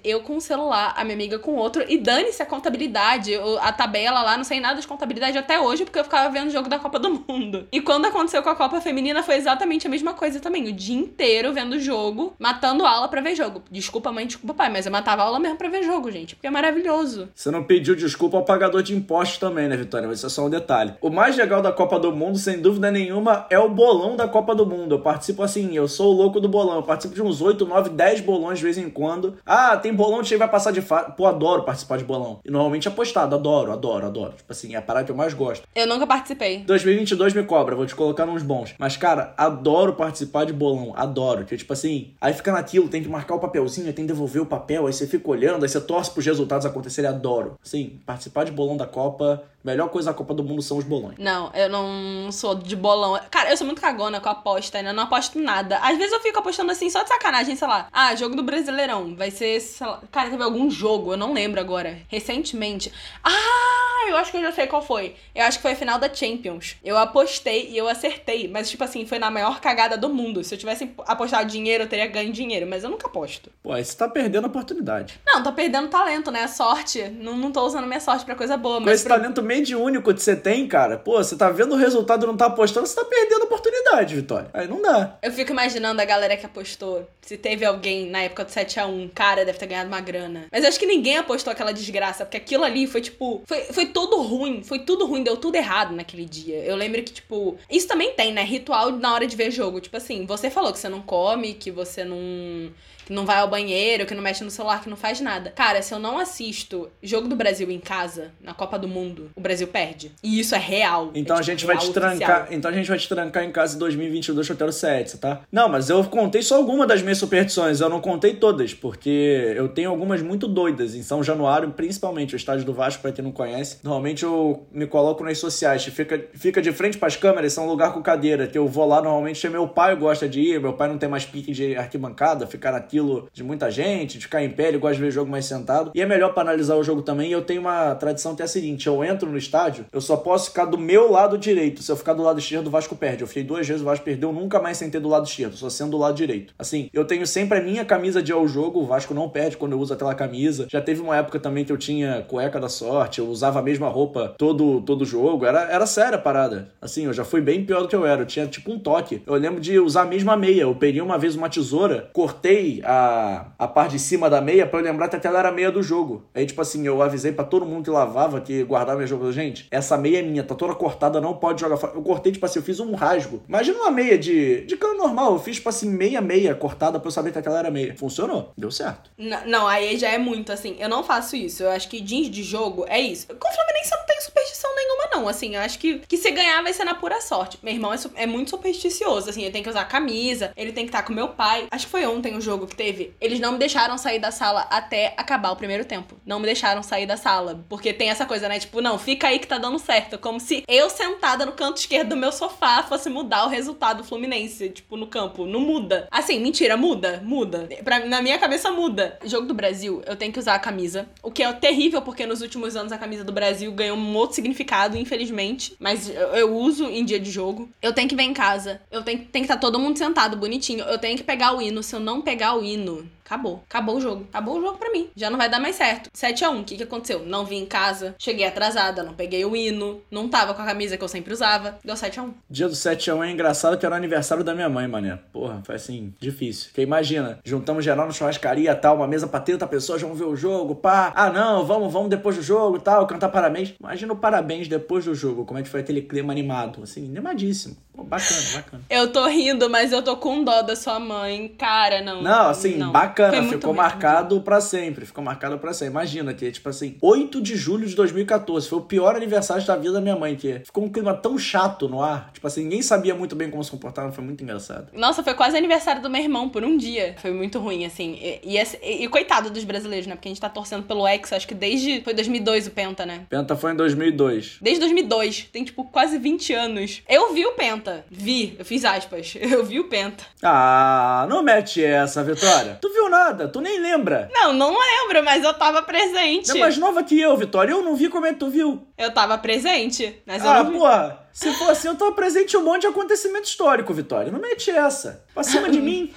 [0.03, 1.83] Eu com o celular, a minha amiga com outro.
[1.87, 5.99] E dane-se a contabilidade, a tabela lá, não sei nada de contabilidade até hoje, porque
[5.99, 7.67] eu ficava vendo o jogo da Copa do Mundo.
[7.71, 10.67] E quando aconteceu com a Copa Feminina, foi exatamente a mesma coisa também.
[10.67, 13.63] O dia inteiro vendo jogo, matando aula pra ver jogo.
[13.69, 16.51] Desculpa, mãe, desculpa, pai, mas eu matava aula mesmo pra ver jogo, gente, porque é
[16.51, 17.29] maravilhoso.
[17.33, 20.07] Você não pediu desculpa ao pagador de impostos também, né, Vitória?
[20.07, 20.93] Mas isso é só um detalhe.
[21.01, 24.55] O mais legal da Copa do Mundo, sem dúvida nenhuma, é o bolão da Copa
[24.55, 24.95] do Mundo.
[24.95, 26.75] Eu participo assim, eu sou o louco do bolão.
[26.75, 29.37] Eu participo de uns 8, 9, 10 bolões de vez em quando.
[29.45, 31.11] Ah, tem bolão que vai passar de fase.
[31.13, 32.39] Pô, adoro participar de bolão.
[32.45, 34.33] E normalmente apostado, adoro, adoro, adoro.
[34.33, 35.67] Tipo assim, é a parada que eu mais gosto.
[35.75, 36.59] Eu nunca participei.
[36.59, 38.75] 2022 me cobra, vou te colocar nos bons.
[38.77, 41.45] Mas, cara, adoro participar de bolão, adoro.
[41.45, 44.45] Que tipo assim, aí fica naquilo, tem que marcar o papelzinho, tem que devolver o
[44.45, 47.57] papel, aí você fica olhando, aí você torce pros resultados acontecerem, adoro.
[47.63, 51.17] Sim, participar de bolão da Copa Melhor coisa da Copa do Mundo são os bolões.
[51.19, 53.19] Não, eu não sou de bolão.
[53.29, 55.77] Cara, eu sou muito cagona com aposta, ainda não aposto nada.
[55.77, 57.87] Às vezes eu fico apostando assim, só de sacanagem, sei lá.
[57.91, 59.13] Ah, jogo do Brasileirão.
[59.21, 60.01] Vai ser, sei lá.
[60.11, 61.99] Cara, teve algum jogo, eu não lembro agora.
[62.07, 62.91] Recentemente.
[63.23, 65.13] Ah, eu acho que eu já sei qual foi.
[65.35, 66.75] Eu acho que foi a final da Champions.
[66.83, 68.47] Eu apostei e eu acertei.
[68.47, 70.43] Mas, tipo assim, foi na maior cagada do mundo.
[70.43, 72.65] Se eu tivesse apostado dinheiro, eu teria ganho dinheiro.
[72.67, 73.51] Mas eu nunca aposto.
[73.61, 75.19] Pô, aí você tá perdendo a oportunidade.
[75.23, 76.47] Não, tô perdendo talento, né?
[76.47, 77.03] Sorte.
[77.09, 78.79] Não, não tô usando minha sorte pra coisa boa.
[78.79, 81.77] Com mas esse pro- talento mediúnico que você tem, cara, pô, você tá vendo o
[81.77, 84.49] resultado e não tá apostando, você tá perdendo a oportunidade, Vitória.
[84.51, 85.17] Aí não dá.
[85.21, 87.07] Eu fico imaginando a galera que apostou.
[87.21, 90.47] Se teve alguém na época do 7x1, cara, deve ter ganhado uma grana.
[90.51, 93.43] Mas acho que ninguém apostou aquela desgraça, porque aquilo ali foi tipo.
[93.45, 96.57] Foi, foi tudo ruim, foi tudo ruim, deu tudo errado naquele dia.
[96.59, 97.57] Eu lembro que, tipo.
[97.69, 98.43] Isso também tem, né?
[98.43, 99.79] Ritual na hora de ver jogo.
[99.79, 102.71] Tipo assim, você falou que você não come, que você não.
[103.05, 105.51] Que não vai ao banheiro, que não mexe no celular, que não faz nada.
[105.51, 109.41] Cara, se eu não assisto jogo do Brasil em casa, na Copa do Mundo, o
[109.41, 110.11] Brasil perde.
[110.23, 111.11] E isso é real.
[111.13, 112.15] Então é, a tipo, gente vai te oficial.
[112.17, 112.47] trancar.
[112.51, 115.41] Então a gente vai te trancar em casa em 2022 solteiro 7, tá?
[115.51, 117.81] Não, mas eu contei só alguma das minhas superstições.
[117.81, 120.95] Eu não contei todas, porque eu tenho algumas muito doidas.
[120.95, 123.77] Em São Januário, principalmente, o estádio do Vasco, pra quem não conhece.
[123.83, 125.83] Normalmente eu me coloco nas sociais.
[125.85, 128.47] Fica, fica de frente pras câmeras, são um lugar com cadeira.
[128.47, 130.59] Que eu vou lá normalmente, meu pai gosta de ir.
[130.59, 134.43] Meu pai não tem mais pique de arquibancada, ficar naquilo de muita gente, de ficar
[134.43, 135.91] em pé, ele gosta de ver jogo mais sentado.
[135.95, 137.31] E é melhor pra analisar o jogo também.
[137.31, 140.49] Eu tenho uma tradição que é a seguinte: eu entro no estádio, eu só posso
[140.49, 141.81] ficar do meu lado direito.
[141.81, 143.21] Se eu ficar do lado esquerdo, o Vasco perde.
[143.21, 145.91] Eu fiquei duas vezes, o Vasco perdeu, nunca mais sentei do lado esquerdo, só sendo
[145.91, 146.53] do lado direito.
[146.59, 149.73] Assim, eu tenho sempre a minha camisa de ao jogo, o Vasco não perde quando
[149.73, 150.67] eu uso aquela camisa.
[150.69, 153.87] Já teve uma época também que eu tinha cueca da sorte, eu usava a mesma
[153.87, 155.45] roupa todo todo jogo.
[155.45, 156.69] Era, era séria a parada.
[156.81, 158.21] Assim, eu já fui bem pior do que eu era.
[158.21, 159.21] Eu tinha tipo um toque.
[159.25, 160.63] Eu lembro de usar a mesma meia.
[160.63, 164.79] Eu peguei uma vez uma tesoura, cortei a, a parte de cima da meia pra
[164.79, 166.23] eu lembrar que aquela era a meia do jogo.
[166.33, 169.31] Aí, tipo assim, eu avisei pra todo mundo que lavava, que guardava minha jogo.
[169.31, 171.93] Gente, essa meia é minha, tá toda cortada, não pode jogar fora.
[171.95, 173.41] Eu cortei, tipo assim, eu fiz um rasgo.
[173.47, 175.33] Imagina uma meia de, de cano normal.
[175.33, 177.95] Eu fiz, tipo assim, meia meia cortada pra eu saber que aquela era meia.
[177.95, 178.51] Funcionou.
[178.57, 179.09] Deu certo.
[179.17, 180.75] N- Não, aí já é muito, assim.
[180.79, 181.63] Eu não faço isso.
[181.63, 183.27] Eu acho que jeans de jogo é isso.
[183.27, 184.50] Com o Fluminense eu não tenho superstição
[184.81, 185.27] nenhuma, não.
[185.27, 187.59] Assim, eu acho que, que se ganhar vai ser na pura sorte.
[187.61, 189.43] Meu irmão é, é muito supersticioso, assim.
[189.43, 191.67] Ele tem que usar camisa, ele tem que estar com meu pai.
[191.71, 193.13] Acho que foi ontem o jogo que teve.
[193.19, 196.15] Eles não me deixaram sair da sala até acabar o primeiro tempo.
[196.25, 197.63] Não me deixaram sair da sala.
[197.69, 198.59] Porque tem essa coisa, né?
[198.59, 200.17] Tipo, não, fica aí que tá dando certo.
[200.17, 204.03] Como se eu sentada no canto esquerdo do meu sofá fosse mudar o resultado do
[204.03, 205.45] Fluminense, tipo, no campo.
[205.45, 206.07] Não muda.
[206.11, 207.69] Assim, mentira, muda, muda.
[207.83, 209.17] Pra, na minha cabeça muda.
[209.23, 211.07] Jogo do Brasil, eu tenho que usar a camisa.
[211.21, 214.35] O que é terrível, porque nos últimos anos a camisa do Brasil ganhou um outro
[214.35, 215.75] significado, infelizmente.
[215.79, 217.69] Mas eu, eu uso em dia de jogo.
[217.81, 218.81] Eu tenho que ver em casa.
[218.91, 220.83] Eu tenho, tem que estar todo mundo sentado, bonitinho.
[220.85, 221.83] Eu tenho que pegar o hino.
[221.83, 223.63] Se eu não pegar o hino, Acabou.
[223.69, 224.27] Acabou o jogo.
[224.29, 225.09] Acabou o jogo pra mim.
[225.15, 226.09] Já não vai dar mais certo.
[226.09, 227.25] 7x1, o que, que aconteceu?
[227.25, 230.97] Não vim em casa, cheguei atrasada, não peguei o hino, não tava com a camisa
[230.97, 231.79] que eu sempre usava.
[231.81, 232.33] Deu 7x1.
[232.49, 235.17] Dia do 7 a 1 é engraçado que era o aniversário da minha mãe, mané.
[235.31, 236.65] Porra, foi assim, difícil.
[236.65, 240.35] Porque imagina, juntamos geral na churrascaria tal, uma mesa pra 30 pessoas, vamos ver o
[240.35, 241.13] jogo, pá.
[241.15, 243.73] Ah, não, vamos, vamos depois do jogo tal, cantar parabéns.
[243.79, 246.83] Imagina o parabéns depois do jogo, como é que foi aquele clima animado.
[246.83, 247.77] Assim, animadíssimo.
[247.93, 248.83] Pô, bacana, bacana.
[248.89, 251.49] Eu tô rindo, mas eu tô com dó da sua mãe.
[251.57, 252.21] Cara, não.
[252.21, 252.91] Não, assim, não.
[252.91, 255.91] Foi bacana, ficou marcado pra sempre, ficou marcado pra sempre.
[255.91, 259.93] Imagina que, tipo assim, 8 de julho de 2014, foi o pior aniversário da vida
[259.93, 263.13] da minha mãe, que ficou um clima tão chato no ar, tipo assim, ninguém sabia
[263.15, 264.87] muito bem como se comportar, foi muito engraçado.
[264.93, 267.15] Nossa, foi quase aniversário do meu irmão por um dia.
[267.21, 268.17] Foi muito ruim, assim.
[268.21, 270.15] E, e, e- e coitado dos brasileiros, né?
[270.15, 272.01] Porque a gente tá torcendo pelo ex, acho que desde.
[272.01, 273.25] Foi 2002 o Penta, né?
[273.29, 274.57] Penta foi em 2002.
[274.61, 275.49] Desde 2002.
[275.51, 277.01] Tem, tipo, quase 20 anos.
[277.07, 278.05] Eu vi o Penta.
[278.09, 278.55] Vi.
[278.57, 279.33] Eu fiz aspas.
[279.39, 280.23] Eu vi o Penta.
[280.41, 282.77] Ah, não mete essa, Vitória.
[282.81, 284.27] Tu viu nada, tu nem lembra.
[284.33, 286.49] Não, não lembro, mas eu tava presente.
[286.49, 287.71] É mais nova que eu, Vitória.
[287.73, 288.87] Eu não vi como é que tu viu.
[288.97, 290.77] Eu tava presente, mas eu Ah, não vi.
[290.79, 291.19] porra.
[291.31, 294.31] Se for assim, eu tô presente em um monte de acontecimento histórico, Vitória.
[294.31, 295.23] Não mete essa.
[295.33, 296.11] Pra cima de mim.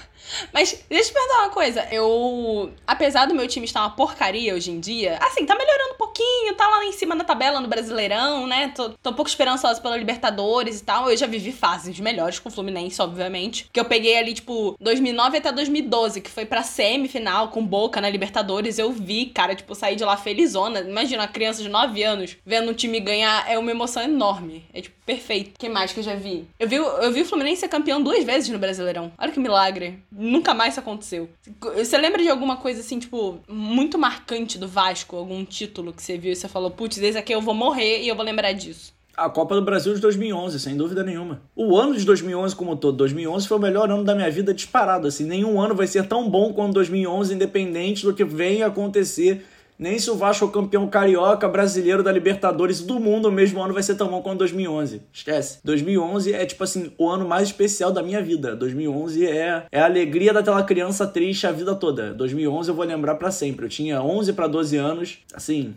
[0.52, 1.88] Mas deixa eu te perguntar uma coisa.
[1.90, 5.98] Eu, apesar do meu time estar uma porcaria hoje em dia, assim, tá melhorando um
[5.98, 8.72] pouquinho, tá lá em cima na tabela no Brasileirão, né?
[8.74, 11.10] Tô, tô um pouco esperançosa pela Libertadores e tal.
[11.10, 13.68] Eu já vivi fases melhores com o Fluminense, obviamente.
[13.72, 18.08] Que eu peguei ali, tipo, 2009 até 2012, que foi pra semifinal com Boca na
[18.08, 18.78] Libertadores.
[18.78, 20.80] Eu vi, cara, tipo, sair de lá felizona.
[20.80, 24.64] Imagina uma criança de 9 anos vendo um time ganhar, é uma emoção enorme.
[24.72, 25.56] É, tipo, perfeito.
[25.56, 26.46] O que mais que eu já vi?
[26.58, 29.12] Eu vi, eu vi o Fluminense ser campeão duas vezes no Brasileirão.
[29.18, 29.98] Olha que milagre.
[30.16, 31.28] Nunca mais isso aconteceu.
[31.76, 35.16] Você lembra de alguma coisa assim, tipo, muito marcante do Vasco?
[35.16, 38.08] Algum título que você viu e você falou, putz, esse aqui eu vou morrer e
[38.08, 38.94] eu vou lembrar disso.
[39.16, 41.42] A Copa do Brasil de 2011, sem dúvida nenhuma.
[41.54, 45.06] O ano de 2011 como todo, 2011 foi o melhor ano da minha vida disparado,
[45.06, 45.24] assim.
[45.24, 49.44] Nenhum ano vai ser tão bom quanto 2011, independente do que venha acontecer.
[49.78, 53.74] Nem se o Vasco é campeão carioca, brasileiro da Libertadores do mundo, o mesmo ano
[53.74, 55.02] vai ser tão bom quanto 2011.
[55.12, 55.58] Esquece.
[55.64, 58.54] 2011 é, tipo assim, o ano mais especial da minha vida.
[58.54, 62.14] 2011 é, é a alegria daquela criança triste a vida toda.
[62.14, 63.66] 2011 eu vou lembrar pra sempre.
[63.66, 65.74] Eu tinha 11 pra 12 anos, assim,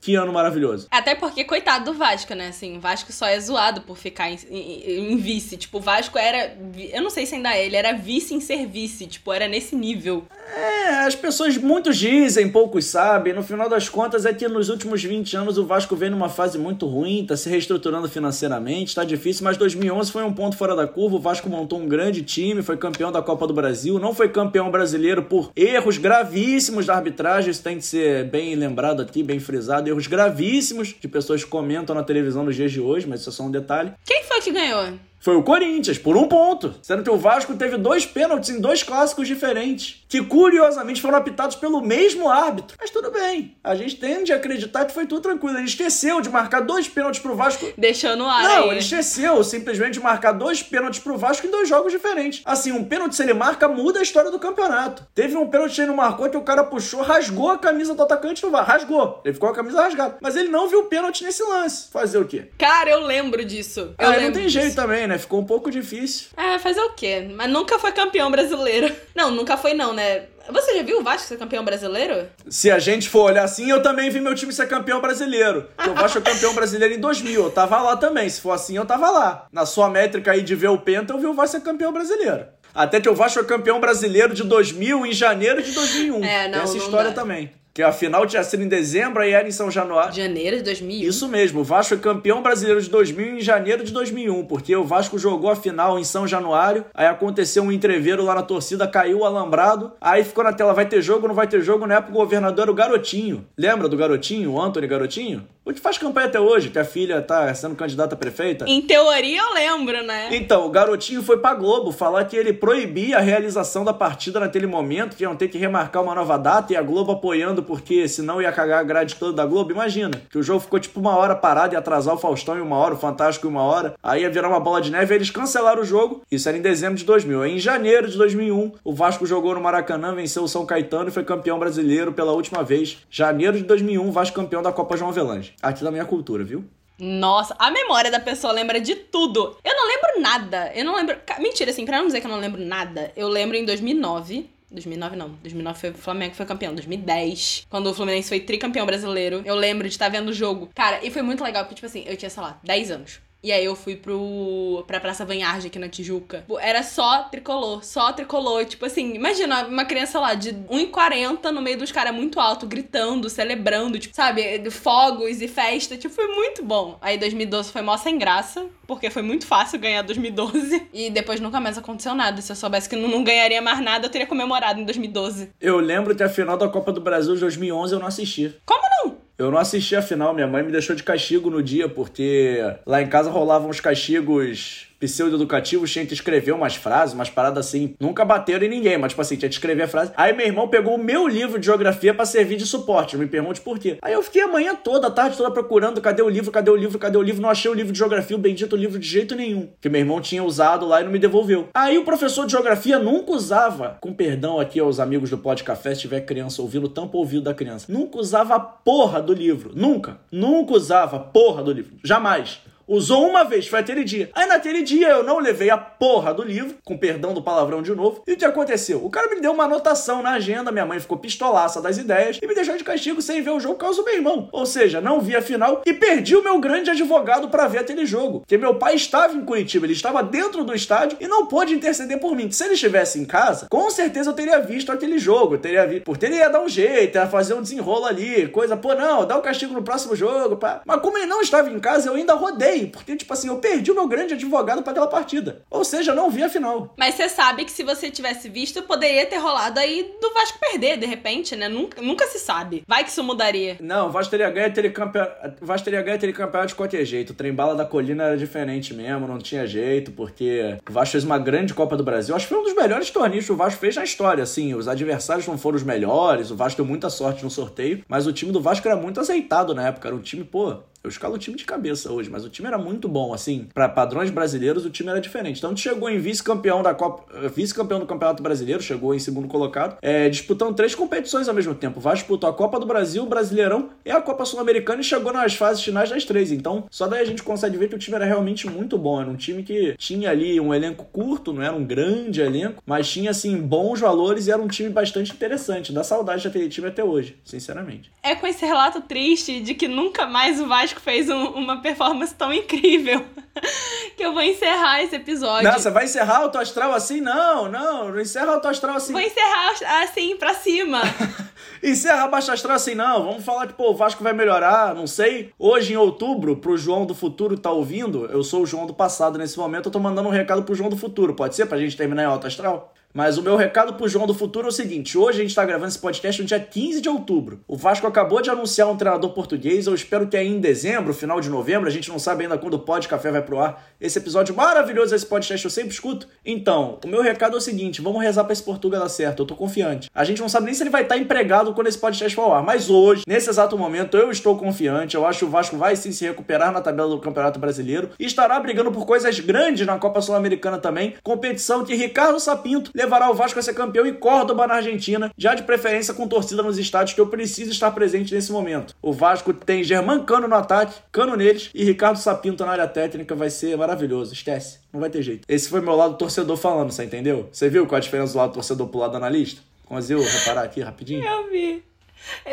[0.00, 0.86] Que ano maravilhoso.
[0.90, 2.48] Até porque, coitado do Vasco, né?
[2.48, 5.58] Assim, o Vasco só é zoado por ficar em, em, em, vice.
[5.58, 6.56] Tipo, o Vasco era.
[6.90, 9.06] Eu não sei se ainda é, ele era vice em ser vice.
[9.06, 10.24] Tipo, era nesse nível.
[10.56, 13.34] É, as pessoas muitos dizem, poucos sabem.
[13.34, 16.56] No final das contas, é que nos últimos 20 anos o Vasco vem numa fase
[16.56, 20.86] muito ruim, tá se reestruturando financeiramente, tá difícil, mas 2011 foi um ponto fora da
[20.86, 21.16] curva.
[21.16, 24.70] O Vasco montou um grande time, foi campeão da Copa do Brasil, não foi campeão
[24.70, 27.50] brasileiro por erros gravíssimos da arbitragem.
[27.50, 29.89] Isso tem que ser bem lembrado aqui, bem frisado.
[29.90, 33.32] Erros gravíssimos de pessoas que comentam na televisão nos dias de hoje, mas isso é
[33.32, 33.92] só um detalhe.
[34.04, 34.94] Quem foi que ganhou?
[35.20, 36.74] Foi o Corinthians, por um ponto.
[36.82, 41.56] Sendo que o Vasco teve dois pênaltis em dois clássicos diferentes, que curiosamente foram apitados
[41.56, 42.76] pelo mesmo árbitro.
[42.80, 45.58] Mas tudo bem, a gente tende a acreditar que foi tudo tranquilo.
[45.58, 47.66] Ele esqueceu de marcar dois pênaltis pro Vasco.
[47.76, 48.42] Deixou no ar.
[48.42, 48.70] Não, aí.
[48.70, 52.40] ele esqueceu simplesmente de marcar dois pênaltis pro Vasco em dois jogos diferentes.
[52.44, 55.06] Assim, um pênalti, se ele marca, muda a história do campeonato.
[55.14, 58.02] Teve um pênalti que ele não marcou que o cara puxou, rasgou a camisa do
[58.02, 58.70] atacante do Vasco.
[58.70, 59.20] Rasgou.
[59.24, 60.16] Ele ficou com a camisa rasgada.
[60.20, 61.90] Mas ele não viu o pênalti nesse lance.
[61.90, 62.48] Fazer o quê?
[62.56, 63.94] Cara, eu lembro disso.
[63.98, 64.60] Eu ah, lembro não tem disso.
[64.60, 65.09] jeito também, né?
[65.18, 66.28] Ficou um pouco difícil.
[66.36, 67.28] É, fazer o quê?
[67.34, 68.94] Mas nunca foi campeão brasileiro.
[69.14, 70.24] Não, nunca foi não, né?
[70.50, 72.26] Você já viu o Vasco ser campeão brasileiro?
[72.48, 75.68] Se a gente for olhar assim, eu também vi meu time ser campeão brasileiro.
[75.76, 77.44] Porque o Vasco é campeão brasileiro em 2000.
[77.44, 78.28] Eu tava lá também.
[78.28, 79.46] Se for assim, eu tava lá.
[79.52, 82.46] Na sua métrica aí de ver o Penta, eu vi o Vasco ser campeão brasileiro.
[82.74, 86.24] Até que o Vasco é campeão brasileiro de 2000 em janeiro de 2001.
[86.24, 87.20] É, não, Tem essa não história dá.
[87.20, 87.50] também.
[87.72, 90.12] Que a final tinha sido em dezembro, aí era em São Januário.
[90.12, 91.08] Janeiro de 2000?
[91.08, 94.84] Isso mesmo, o Vasco é campeão brasileiro de 2000 em janeiro de 2001, porque o
[94.84, 99.18] Vasco jogou a final em São Januário, aí aconteceu um entreveiro lá na torcida, caiu
[99.18, 102.12] o alambrado, aí ficou na tela, vai ter jogo, não vai ter jogo, na época
[102.12, 103.46] o governador era o Garotinho.
[103.56, 105.46] Lembra do Garotinho, o Anthony Garotinho?
[105.70, 108.64] O que faz campanha até hoje, que a filha tá sendo candidata a prefeita.
[108.66, 110.28] Em teoria eu lembro, né?
[110.32, 114.66] Então, o Garotinho foi pra Globo falar que ele proibia a realização da partida naquele
[114.66, 118.42] momento, que iam ter que remarcar uma nova data, e a Globo apoiando, porque senão
[118.42, 119.70] ia cagar a grade toda da Globo.
[119.70, 122.76] Imagina, que o jogo ficou tipo uma hora parado e atrasar o Faustão em uma
[122.76, 125.30] hora, o Fantástico em uma hora, aí ia virar uma bola de neve e eles
[125.30, 126.22] cancelaram o jogo.
[126.32, 127.42] Isso era em dezembro de 2000.
[127.42, 131.12] Aí, em janeiro de 2001, o Vasco jogou no Maracanã, venceu o São Caetano e
[131.12, 132.98] foi campeão brasileiro pela última vez.
[133.08, 135.54] Janeiro de 2001, o Vasco campeão da Copa João Avelange.
[135.62, 136.64] Aqui da minha cultura, viu?
[136.98, 139.56] Nossa, a memória da pessoa lembra de tudo.
[139.64, 140.70] Eu não lembro nada.
[140.74, 141.16] Eu não lembro.
[141.38, 144.48] Mentira, assim, pra não dizer que eu não lembro nada, eu lembro em 2009.
[144.70, 149.42] 2009 não, 2009 foi o Flamengo foi campeão, 2010, quando o Fluminense foi tricampeão brasileiro,
[149.44, 150.70] eu lembro de estar vendo o jogo.
[150.74, 153.20] Cara, e foi muito legal, porque, tipo assim, eu tinha, sei lá, 10 anos.
[153.42, 156.44] E aí eu fui pro, pra Praça Vanharge aqui na Tijuca.
[156.60, 158.64] Era só tricolor, só tricolor.
[158.66, 163.30] Tipo assim, imagina uma criança lá de 1,40 no meio dos caras muito alto, gritando,
[163.30, 165.96] celebrando, tipo, sabe, fogos e festa.
[165.96, 166.98] Tipo, foi muito bom.
[167.00, 170.88] Aí 2012 foi mó sem graça, porque foi muito fácil ganhar 2012.
[170.92, 172.42] E depois nunca mais aconteceu nada.
[172.42, 175.50] Se eu soubesse que não, não ganharia mais nada, eu teria comemorado em 2012.
[175.60, 178.54] Eu lembro que a final da Copa do Brasil de 2011 eu não assisti.
[178.66, 179.18] Como não?
[179.40, 183.00] Eu não assisti a final, minha mãe me deixou de castigo no dia, porque lá
[183.00, 187.94] em casa rolavam uns castigos pseudo-educativos, tinha que escrever umas frases, umas paradas assim.
[187.98, 190.12] Nunca bateram em ninguém, mas tipo assim, tinha que escrever a frase.
[190.16, 193.60] Aí meu irmão pegou o meu livro de geografia pra servir de suporte, me pergunte
[193.60, 193.96] por quê.
[194.02, 196.76] Aí eu fiquei a manhã toda, a tarde toda procurando, cadê o livro, cadê o
[196.76, 197.40] livro, cadê o livro?
[197.40, 200.20] Não achei o livro de geografia, o bendito livro de jeito nenhum, que meu irmão
[200.20, 201.68] tinha usado lá e não me devolveu.
[201.74, 205.94] Aí o professor de geografia nunca usava, com perdão aqui aos amigos do Pod Café,
[205.94, 207.86] se tiver criança ouvindo, tampa o ouvido da criança.
[207.88, 209.72] Nunca usava a porra do livro.
[209.74, 210.18] Nunca.
[210.30, 211.96] Nunca usava a porra do livro.
[212.04, 212.60] Jamais.
[212.90, 214.30] Usou uma vez, foi aquele dia.
[214.34, 217.94] Aí naquele dia eu não levei a porra do livro, com perdão do palavrão de
[217.94, 218.24] novo.
[218.26, 219.04] E o que aconteceu?
[219.04, 222.46] O cara me deu uma anotação na agenda, minha mãe ficou pistolaça das ideias e
[222.48, 224.48] me deixou de castigo sem ver o jogo por causa do meu irmão.
[224.50, 228.04] Ou seja, não vi a final e perdi o meu grande advogado pra ver aquele
[228.04, 228.40] jogo.
[228.40, 232.18] Porque meu pai estava em Curitiba, ele estava dentro do estádio e não pôde interceder
[232.18, 232.50] por mim.
[232.50, 235.54] Se ele estivesse em casa, com certeza eu teria visto aquele jogo.
[235.54, 236.02] Eu teria visto.
[236.02, 239.38] Porque ele ia dar um jeito, ia fazer um desenrolo ali, coisa, pô, não, dá
[239.38, 240.80] o castigo no próximo jogo, pá.
[240.84, 242.79] Mas como ele não estava em casa, eu ainda rodei.
[242.86, 245.62] Porque, tipo assim, eu perdi o meu grande advogado para aquela partida.
[245.70, 246.94] Ou seja, não vi a final.
[246.96, 250.96] Mas você sabe que se você tivesse visto, poderia ter rolado aí do Vasco perder,
[250.98, 251.68] de repente, né?
[251.68, 252.82] Nunca, nunca se sabe.
[252.86, 253.76] Vai que isso mudaria.
[253.80, 255.62] Não, o Vasco teria ganho aquele campeonato.
[255.62, 257.30] O Vasco teria ganho aquele campeonato de qualquer jeito.
[257.30, 261.24] O trem bala da colina era diferente mesmo, não tinha jeito, porque o Vasco fez
[261.24, 262.34] uma grande Copa do Brasil.
[262.34, 264.74] Acho que foi um dos melhores torneios que o Vasco fez na história, assim.
[264.74, 268.32] Os adversários não foram os melhores, o Vasco deu muita sorte no sorteio, mas o
[268.32, 270.08] time do Vasco era muito azeitado na época.
[270.08, 272.76] Era um time, pô, Eu escalo o time de cabeça hoje, mas o time era
[272.76, 275.58] muito bom, assim, para padrões brasileiros, o time era diferente.
[275.58, 279.48] Então, gente chegou em vice-campeão da Copa, eh, vice-campeão do Campeonato Brasileiro, chegou em segundo
[279.48, 282.00] colocado, é, disputando três competições ao mesmo tempo.
[282.00, 285.54] Vasco disputou a Copa do Brasil, o Brasileirão e a Copa Sul-Americana e chegou nas
[285.54, 286.52] fases finais das três.
[286.52, 289.20] Então, só daí a gente consegue ver que o time era realmente muito bom.
[289.20, 293.08] Era um time que tinha ali um elenco curto, não era um grande elenco, mas
[293.08, 295.92] tinha, assim, bons valores e era um time bastante interessante.
[295.92, 298.10] Dá saudade de ter time até hoje, sinceramente.
[298.22, 302.34] É com esse relato triste de que nunca mais o Vasco fez um, uma performance
[302.34, 303.24] tão incrível
[304.16, 305.70] que eu vou encerrar esse episódio.
[305.72, 307.20] Você vai encerrar o astral assim?
[307.20, 309.12] Não, não, não encerra o astral assim.
[309.12, 311.02] Vou encerrar assim, pra cima.
[311.82, 313.24] encerra baixo astral assim, não.
[313.24, 315.52] Vamos falar que, pô, o Vasco vai melhorar, não sei.
[315.58, 319.38] Hoje, em outubro, pro João do futuro tá ouvindo, eu sou o João do passado
[319.38, 321.34] nesse momento, eu tô mandando um recado pro João do futuro.
[321.34, 322.94] Pode ser pra gente terminar em alto astral?
[323.12, 325.64] Mas o meu recado pro João do Futuro é o seguinte: hoje a gente tá
[325.64, 327.60] gravando esse podcast no dia 15 de outubro.
[327.66, 329.86] O Vasco acabou de anunciar um treinador português.
[329.86, 332.74] Eu espero que aí em dezembro, final de novembro, a gente não sabe ainda quando
[332.74, 333.84] o Pod Café vai pro ar.
[334.00, 336.28] Esse episódio maravilhoso, esse podcast eu sempre escuto.
[336.46, 339.42] Então, o meu recado é o seguinte: vamos rezar pra esse Portugal dar certo.
[339.42, 340.08] Eu tô confiante.
[340.14, 342.42] A gente não sabe nem se ele vai estar tá empregado quando esse podcast for
[342.42, 342.62] ao ar.
[342.62, 345.16] Mas hoje, nesse exato momento, eu estou confiante.
[345.16, 348.24] Eu acho que o Vasco vai sim se recuperar na tabela do Campeonato Brasileiro e
[348.24, 351.14] estará brigando por coisas grandes na Copa Sul-Americana também.
[351.24, 355.54] Competição que Ricardo Sapinto levará o Vasco a ser campeão em Córdoba, na Argentina, já
[355.54, 358.94] de preferência com torcida nos estádios que eu preciso estar presente nesse momento.
[359.00, 363.34] O Vasco tem Germán Cano no ataque, Cano neles e Ricardo Sapinto na área técnica,
[363.34, 365.44] vai ser maravilhoso, esquece, não vai ter jeito.
[365.48, 367.48] Esse foi meu lado torcedor falando, você entendeu?
[367.50, 369.62] Você viu qual a diferença do lado torcedor pro lado analista?
[369.84, 371.24] Conseguiu reparar aqui rapidinho?
[371.24, 371.90] Eu vi.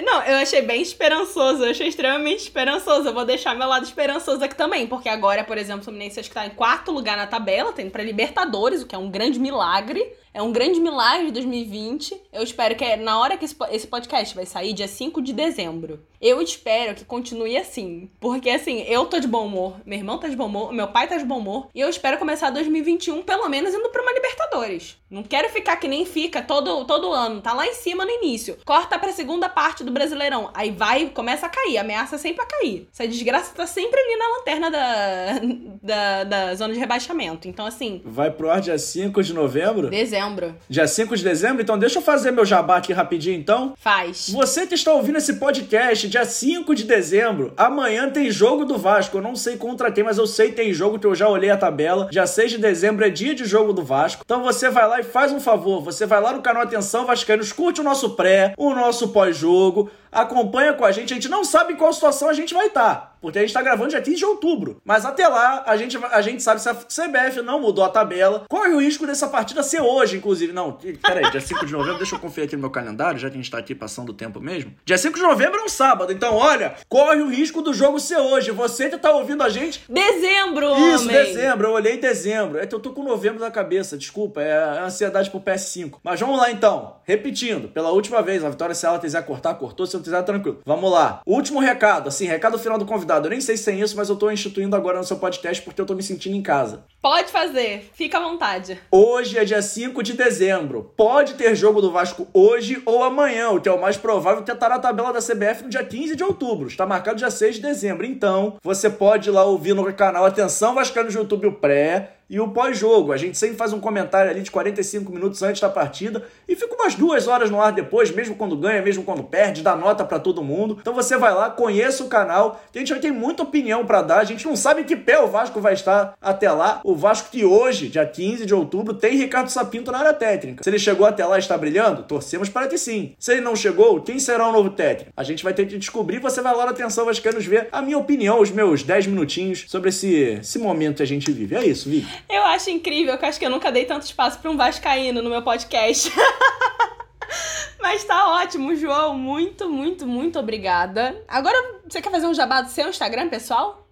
[0.03, 3.07] Não, eu achei bem esperançoso, eu achei extremamente esperançoso.
[3.07, 6.29] Eu vou deixar meu lado esperançoso aqui também, porque agora, por exemplo, o Fluminense acho
[6.29, 9.39] que tá em quarto lugar na tabela, tem para Libertadores, o que é um grande
[9.39, 10.05] milagre.
[10.37, 12.15] É um grande milagre de 2020.
[12.31, 16.39] Eu espero que na hora que esse podcast vai sair, dia 5 de dezembro, eu
[16.43, 18.07] espero que continue assim.
[18.19, 21.07] Porque assim, eu tô de bom humor, meu irmão tá de bom humor, meu pai
[21.07, 21.69] tá de bom humor.
[21.73, 24.97] E eu espero começar 2021, pelo menos, indo pra uma Libertadores.
[25.09, 27.41] Não quero ficar que nem fica todo, todo ano.
[27.41, 28.57] Tá lá em cima no início.
[28.63, 30.51] Corta pra segunda parte do Brasileirão.
[30.53, 31.79] Aí vai, começa a cair.
[31.79, 32.87] Ameaça sempre a cair.
[32.93, 35.41] Essa desgraça tá sempre ali na lanterna da,
[35.81, 37.47] da, da zona de rebaixamento.
[37.47, 38.01] Então, assim.
[38.05, 39.89] Vai pro ar dia 5 de novembro?
[39.89, 40.55] Dezembro dezembro.
[40.69, 41.61] Dia 5 de dezembro?
[41.61, 43.73] Então deixa eu fazer meu jabá aqui rapidinho então.
[43.77, 44.29] Faz.
[44.29, 49.17] Você que está ouvindo esse podcast, dia 5 de dezembro, amanhã tem jogo do Vasco.
[49.17, 51.49] Eu não sei contra quem, mas eu sei que tem jogo que eu já olhei
[51.49, 52.07] a tabela.
[52.11, 54.23] Dia 6 de dezembro é dia de jogo do Vasco.
[54.25, 55.81] Então você vai lá e faz um favor.
[55.81, 60.73] Você vai lá no canal Atenção Vascaínos, curte o nosso pré, o nosso pós-jogo acompanha
[60.73, 61.13] com a gente.
[61.13, 63.61] A gente não sabe em qual situação a gente vai estar, porque a gente está
[63.61, 64.81] gravando dia 15 de outubro.
[64.83, 68.45] Mas até lá, a gente, a gente sabe se a CBF não mudou a tabela.
[68.49, 70.53] Corre o risco dessa partida ser hoje, inclusive.
[70.53, 73.33] Não, peraí, dia 5 de novembro, deixa eu conferir aqui no meu calendário, já que
[73.33, 74.73] a gente está aqui passando o tempo mesmo.
[74.85, 78.17] Dia 5 de novembro é um sábado, então olha, corre o risco do jogo ser
[78.17, 78.51] hoje.
[78.51, 79.83] Você que está ouvindo a gente.
[79.89, 81.15] Dezembro, Isso, homem.
[81.15, 82.59] dezembro, eu olhei dezembro.
[82.59, 85.95] É que eu tô com novembro na cabeça, desculpa, é a ansiedade pro PS5.
[86.03, 89.85] Mas vamos lá então, repetindo, pela última vez, a Vitória, se ela quiser cortar, cortou,
[89.85, 90.61] se não quiser, tranquilo.
[90.65, 91.21] Vamos lá.
[91.25, 93.06] Último recado, assim, recado final do convidado.
[93.25, 95.79] Eu nem sei se tem isso, mas eu tô instituindo agora no seu podcast porque
[95.79, 96.85] eu tô me sentindo em casa.
[97.01, 98.79] Pode fazer, fica à vontade.
[98.91, 100.91] Hoje é dia 5 de dezembro.
[100.97, 104.51] Pode ter jogo do Vasco hoje ou amanhã, o que é o mais provável que
[104.51, 106.67] estará na tabela da CBF no dia 15 de outubro.
[106.67, 108.05] Está marcado dia 6 de dezembro.
[108.05, 112.39] Então, você pode ir lá ouvir no canal Atenção Vascaíno no YouTube o pré e
[112.39, 113.11] o pós-jogo.
[113.11, 116.73] A gente sempre faz um comentário ali de 45 minutos antes da partida e fica
[116.75, 120.19] umas duas horas no ar depois, mesmo quando ganha, mesmo quando perde, dá nota para
[120.19, 120.77] todo mundo.
[120.81, 124.01] Então você vai lá, conheça o canal, que a gente vai ter muita opinião para
[124.01, 124.19] dar.
[124.19, 126.81] A gente não sabe em que pé o Vasco vai estar até lá.
[126.83, 130.63] O Vasco que hoje, dia 15 de outubro, tem Ricardo Sapinto na área técnica.
[130.63, 133.15] Se ele chegou até lá e está brilhando, torcemos para que sim.
[133.19, 135.11] Se ele não chegou, quem será o novo técnico?
[135.15, 136.19] A gente vai ter que descobrir.
[136.19, 139.89] Você vai lá na Atenção Vascaínos ver a minha opinião, os meus 10 minutinhos sobre
[139.89, 141.55] esse, esse momento que a gente vive.
[141.55, 142.16] É isso, Vivi.
[142.29, 145.21] Eu acho incrível, que eu acho que eu nunca dei tanto espaço para um vascaíno
[145.21, 146.11] no meu podcast.
[147.79, 149.17] Mas tá ótimo, João.
[149.17, 151.23] Muito, muito, muito obrigada.
[151.27, 153.86] Agora, você quer fazer um jabá do seu Instagram, pessoal?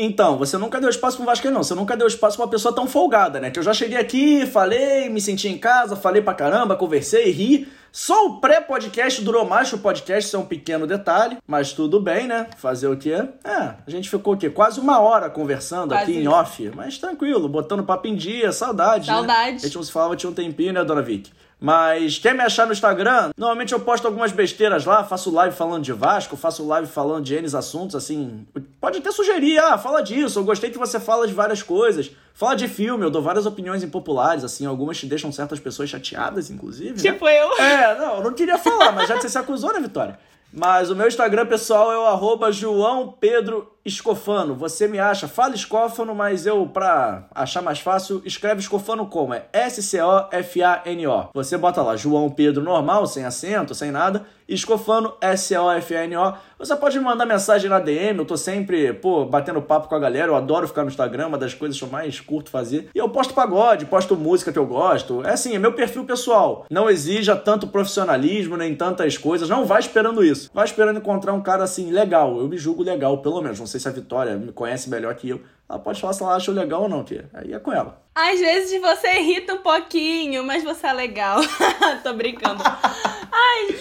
[0.00, 1.64] Então, você nunca deu espaço para um Vasco, não.
[1.64, 3.50] Você nunca deu espaço pra uma pessoa tão folgada, né?
[3.50, 7.66] Que eu já cheguei aqui, falei, me senti em casa, falei pra caramba, conversei, ri.
[7.90, 11.98] Só o pré-podcast durou mais que o podcast, isso é um pequeno detalhe, mas tudo
[11.98, 12.46] bem, né?
[12.56, 13.24] Fazer o quê?
[13.42, 14.48] É, a gente ficou o quê?
[14.48, 19.08] Quase uma hora conversando Quase aqui em off, mas tranquilo, botando papo em dia, saudade.
[19.08, 19.14] Né?
[19.14, 19.50] Saudade.
[19.50, 19.56] Né?
[19.56, 21.32] A gente não se falava tinha um tempinho, né, dona Vicky?
[21.60, 23.30] Mas quer me achar no Instagram?
[23.36, 27.34] Normalmente eu posto algumas besteiras lá, faço live falando de Vasco, faço live falando de
[27.34, 28.46] N assuntos, assim.
[28.80, 32.10] Pode até sugerir, ah, fala disso, eu gostei que você fala de várias coisas.
[32.32, 36.50] Fala de filme, eu dou várias opiniões impopulares, assim, algumas te deixam certas pessoas chateadas,
[36.50, 36.90] inclusive.
[36.90, 36.96] Né?
[36.96, 37.40] Tipo né?
[37.40, 37.52] eu.
[37.58, 40.16] É, não, eu não queria falar, mas já que você se acusou, né, Vitória?
[40.52, 44.54] Mas o meu Instagram pessoal é o arroba João Pedro Escofano.
[44.54, 49.34] Você me acha, fala Escófano, mas eu, pra achar mais fácil, escreve Escofano como?
[49.34, 51.28] É S-C-O-F-A-N-O.
[51.34, 54.26] Você bota lá João Pedro normal, sem acento, sem nada.
[54.48, 56.34] Escofano, S-O-F-A-N-O.
[56.58, 59.98] Você pode me mandar mensagem na DM, eu tô sempre, pô, batendo papo com a
[59.98, 60.28] galera.
[60.28, 62.88] Eu adoro ficar no Instagram, uma das coisas que eu mais curto fazer.
[62.94, 65.22] E eu posto pagode, posto música que eu gosto.
[65.24, 66.66] É assim, é meu perfil pessoal.
[66.70, 69.48] Não exija tanto profissionalismo, nem tantas coisas.
[69.48, 70.50] Não vai esperando isso.
[70.52, 72.38] Vai esperando encontrar um cara assim, legal.
[72.38, 73.60] Eu me julgo legal, pelo menos.
[73.60, 75.40] Não sei se a Vitória me conhece melhor que eu.
[75.68, 77.28] Ela pode falar se ela acha legal ou não, tia.
[77.32, 78.02] Aí é com ela.
[78.14, 81.40] Às vezes você irrita um pouquinho, mas você é legal.
[82.02, 82.62] Tô brincando.
[82.64, 83.76] Ai.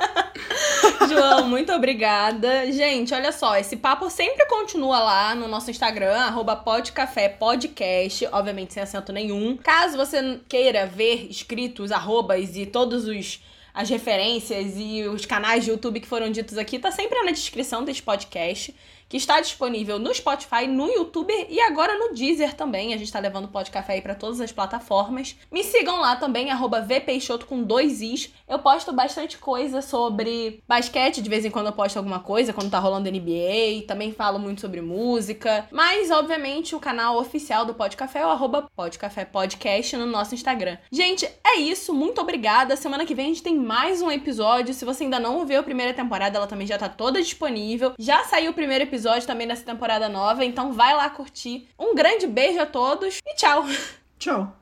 [1.08, 2.70] João, muito obrigada.
[2.70, 8.82] Gente, olha só, esse papo sempre continua lá no nosso Instagram, arroba podcafépodcast, obviamente sem
[8.82, 9.56] acento nenhum.
[9.56, 13.42] Caso você queira ver escritos, arrobas e todos os
[13.72, 17.84] as referências e os canais de YouTube que foram ditos aqui, tá sempre na descrição
[17.84, 18.74] desse podcast
[19.10, 22.94] que está disponível no Spotify, no YouTube e agora no Deezer também.
[22.94, 25.34] A gente está levando o Pod Café aí para todas as plataformas.
[25.50, 28.32] Me sigam lá também, arroba vpeixoto com dois is.
[28.48, 32.70] Eu posto bastante coisa sobre basquete, de vez em quando eu posto alguma coisa, quando
[32.70, 33.84] tá rolando NBA.
[33.88, 35.66] Também falo muito sobre música.
[35.72, 40.36] Mas, obviamente, o canal oficial do Pod Café é o arroba Podcafé Podcast no nosso
[40.36, 40.78] Instagram.
[40.92, 41.92] Gente, é isso.
[41.92, 42.76] Muito obrigada.
[42.76, 44.72] Semana que vem a gente tem mais um episódio.
[44.72, 47.94] Se você ainda não ouviu a primeira temporada, ela também já tá toda disponível.
[47.98, 51.66] Já saiu o primeiro episódio episódio também nessa temporada nova, então vai lá curtir.
[51.78, 53.64] Um grande beijo a todos e tchau!
[54.18, 54.59] Tchau!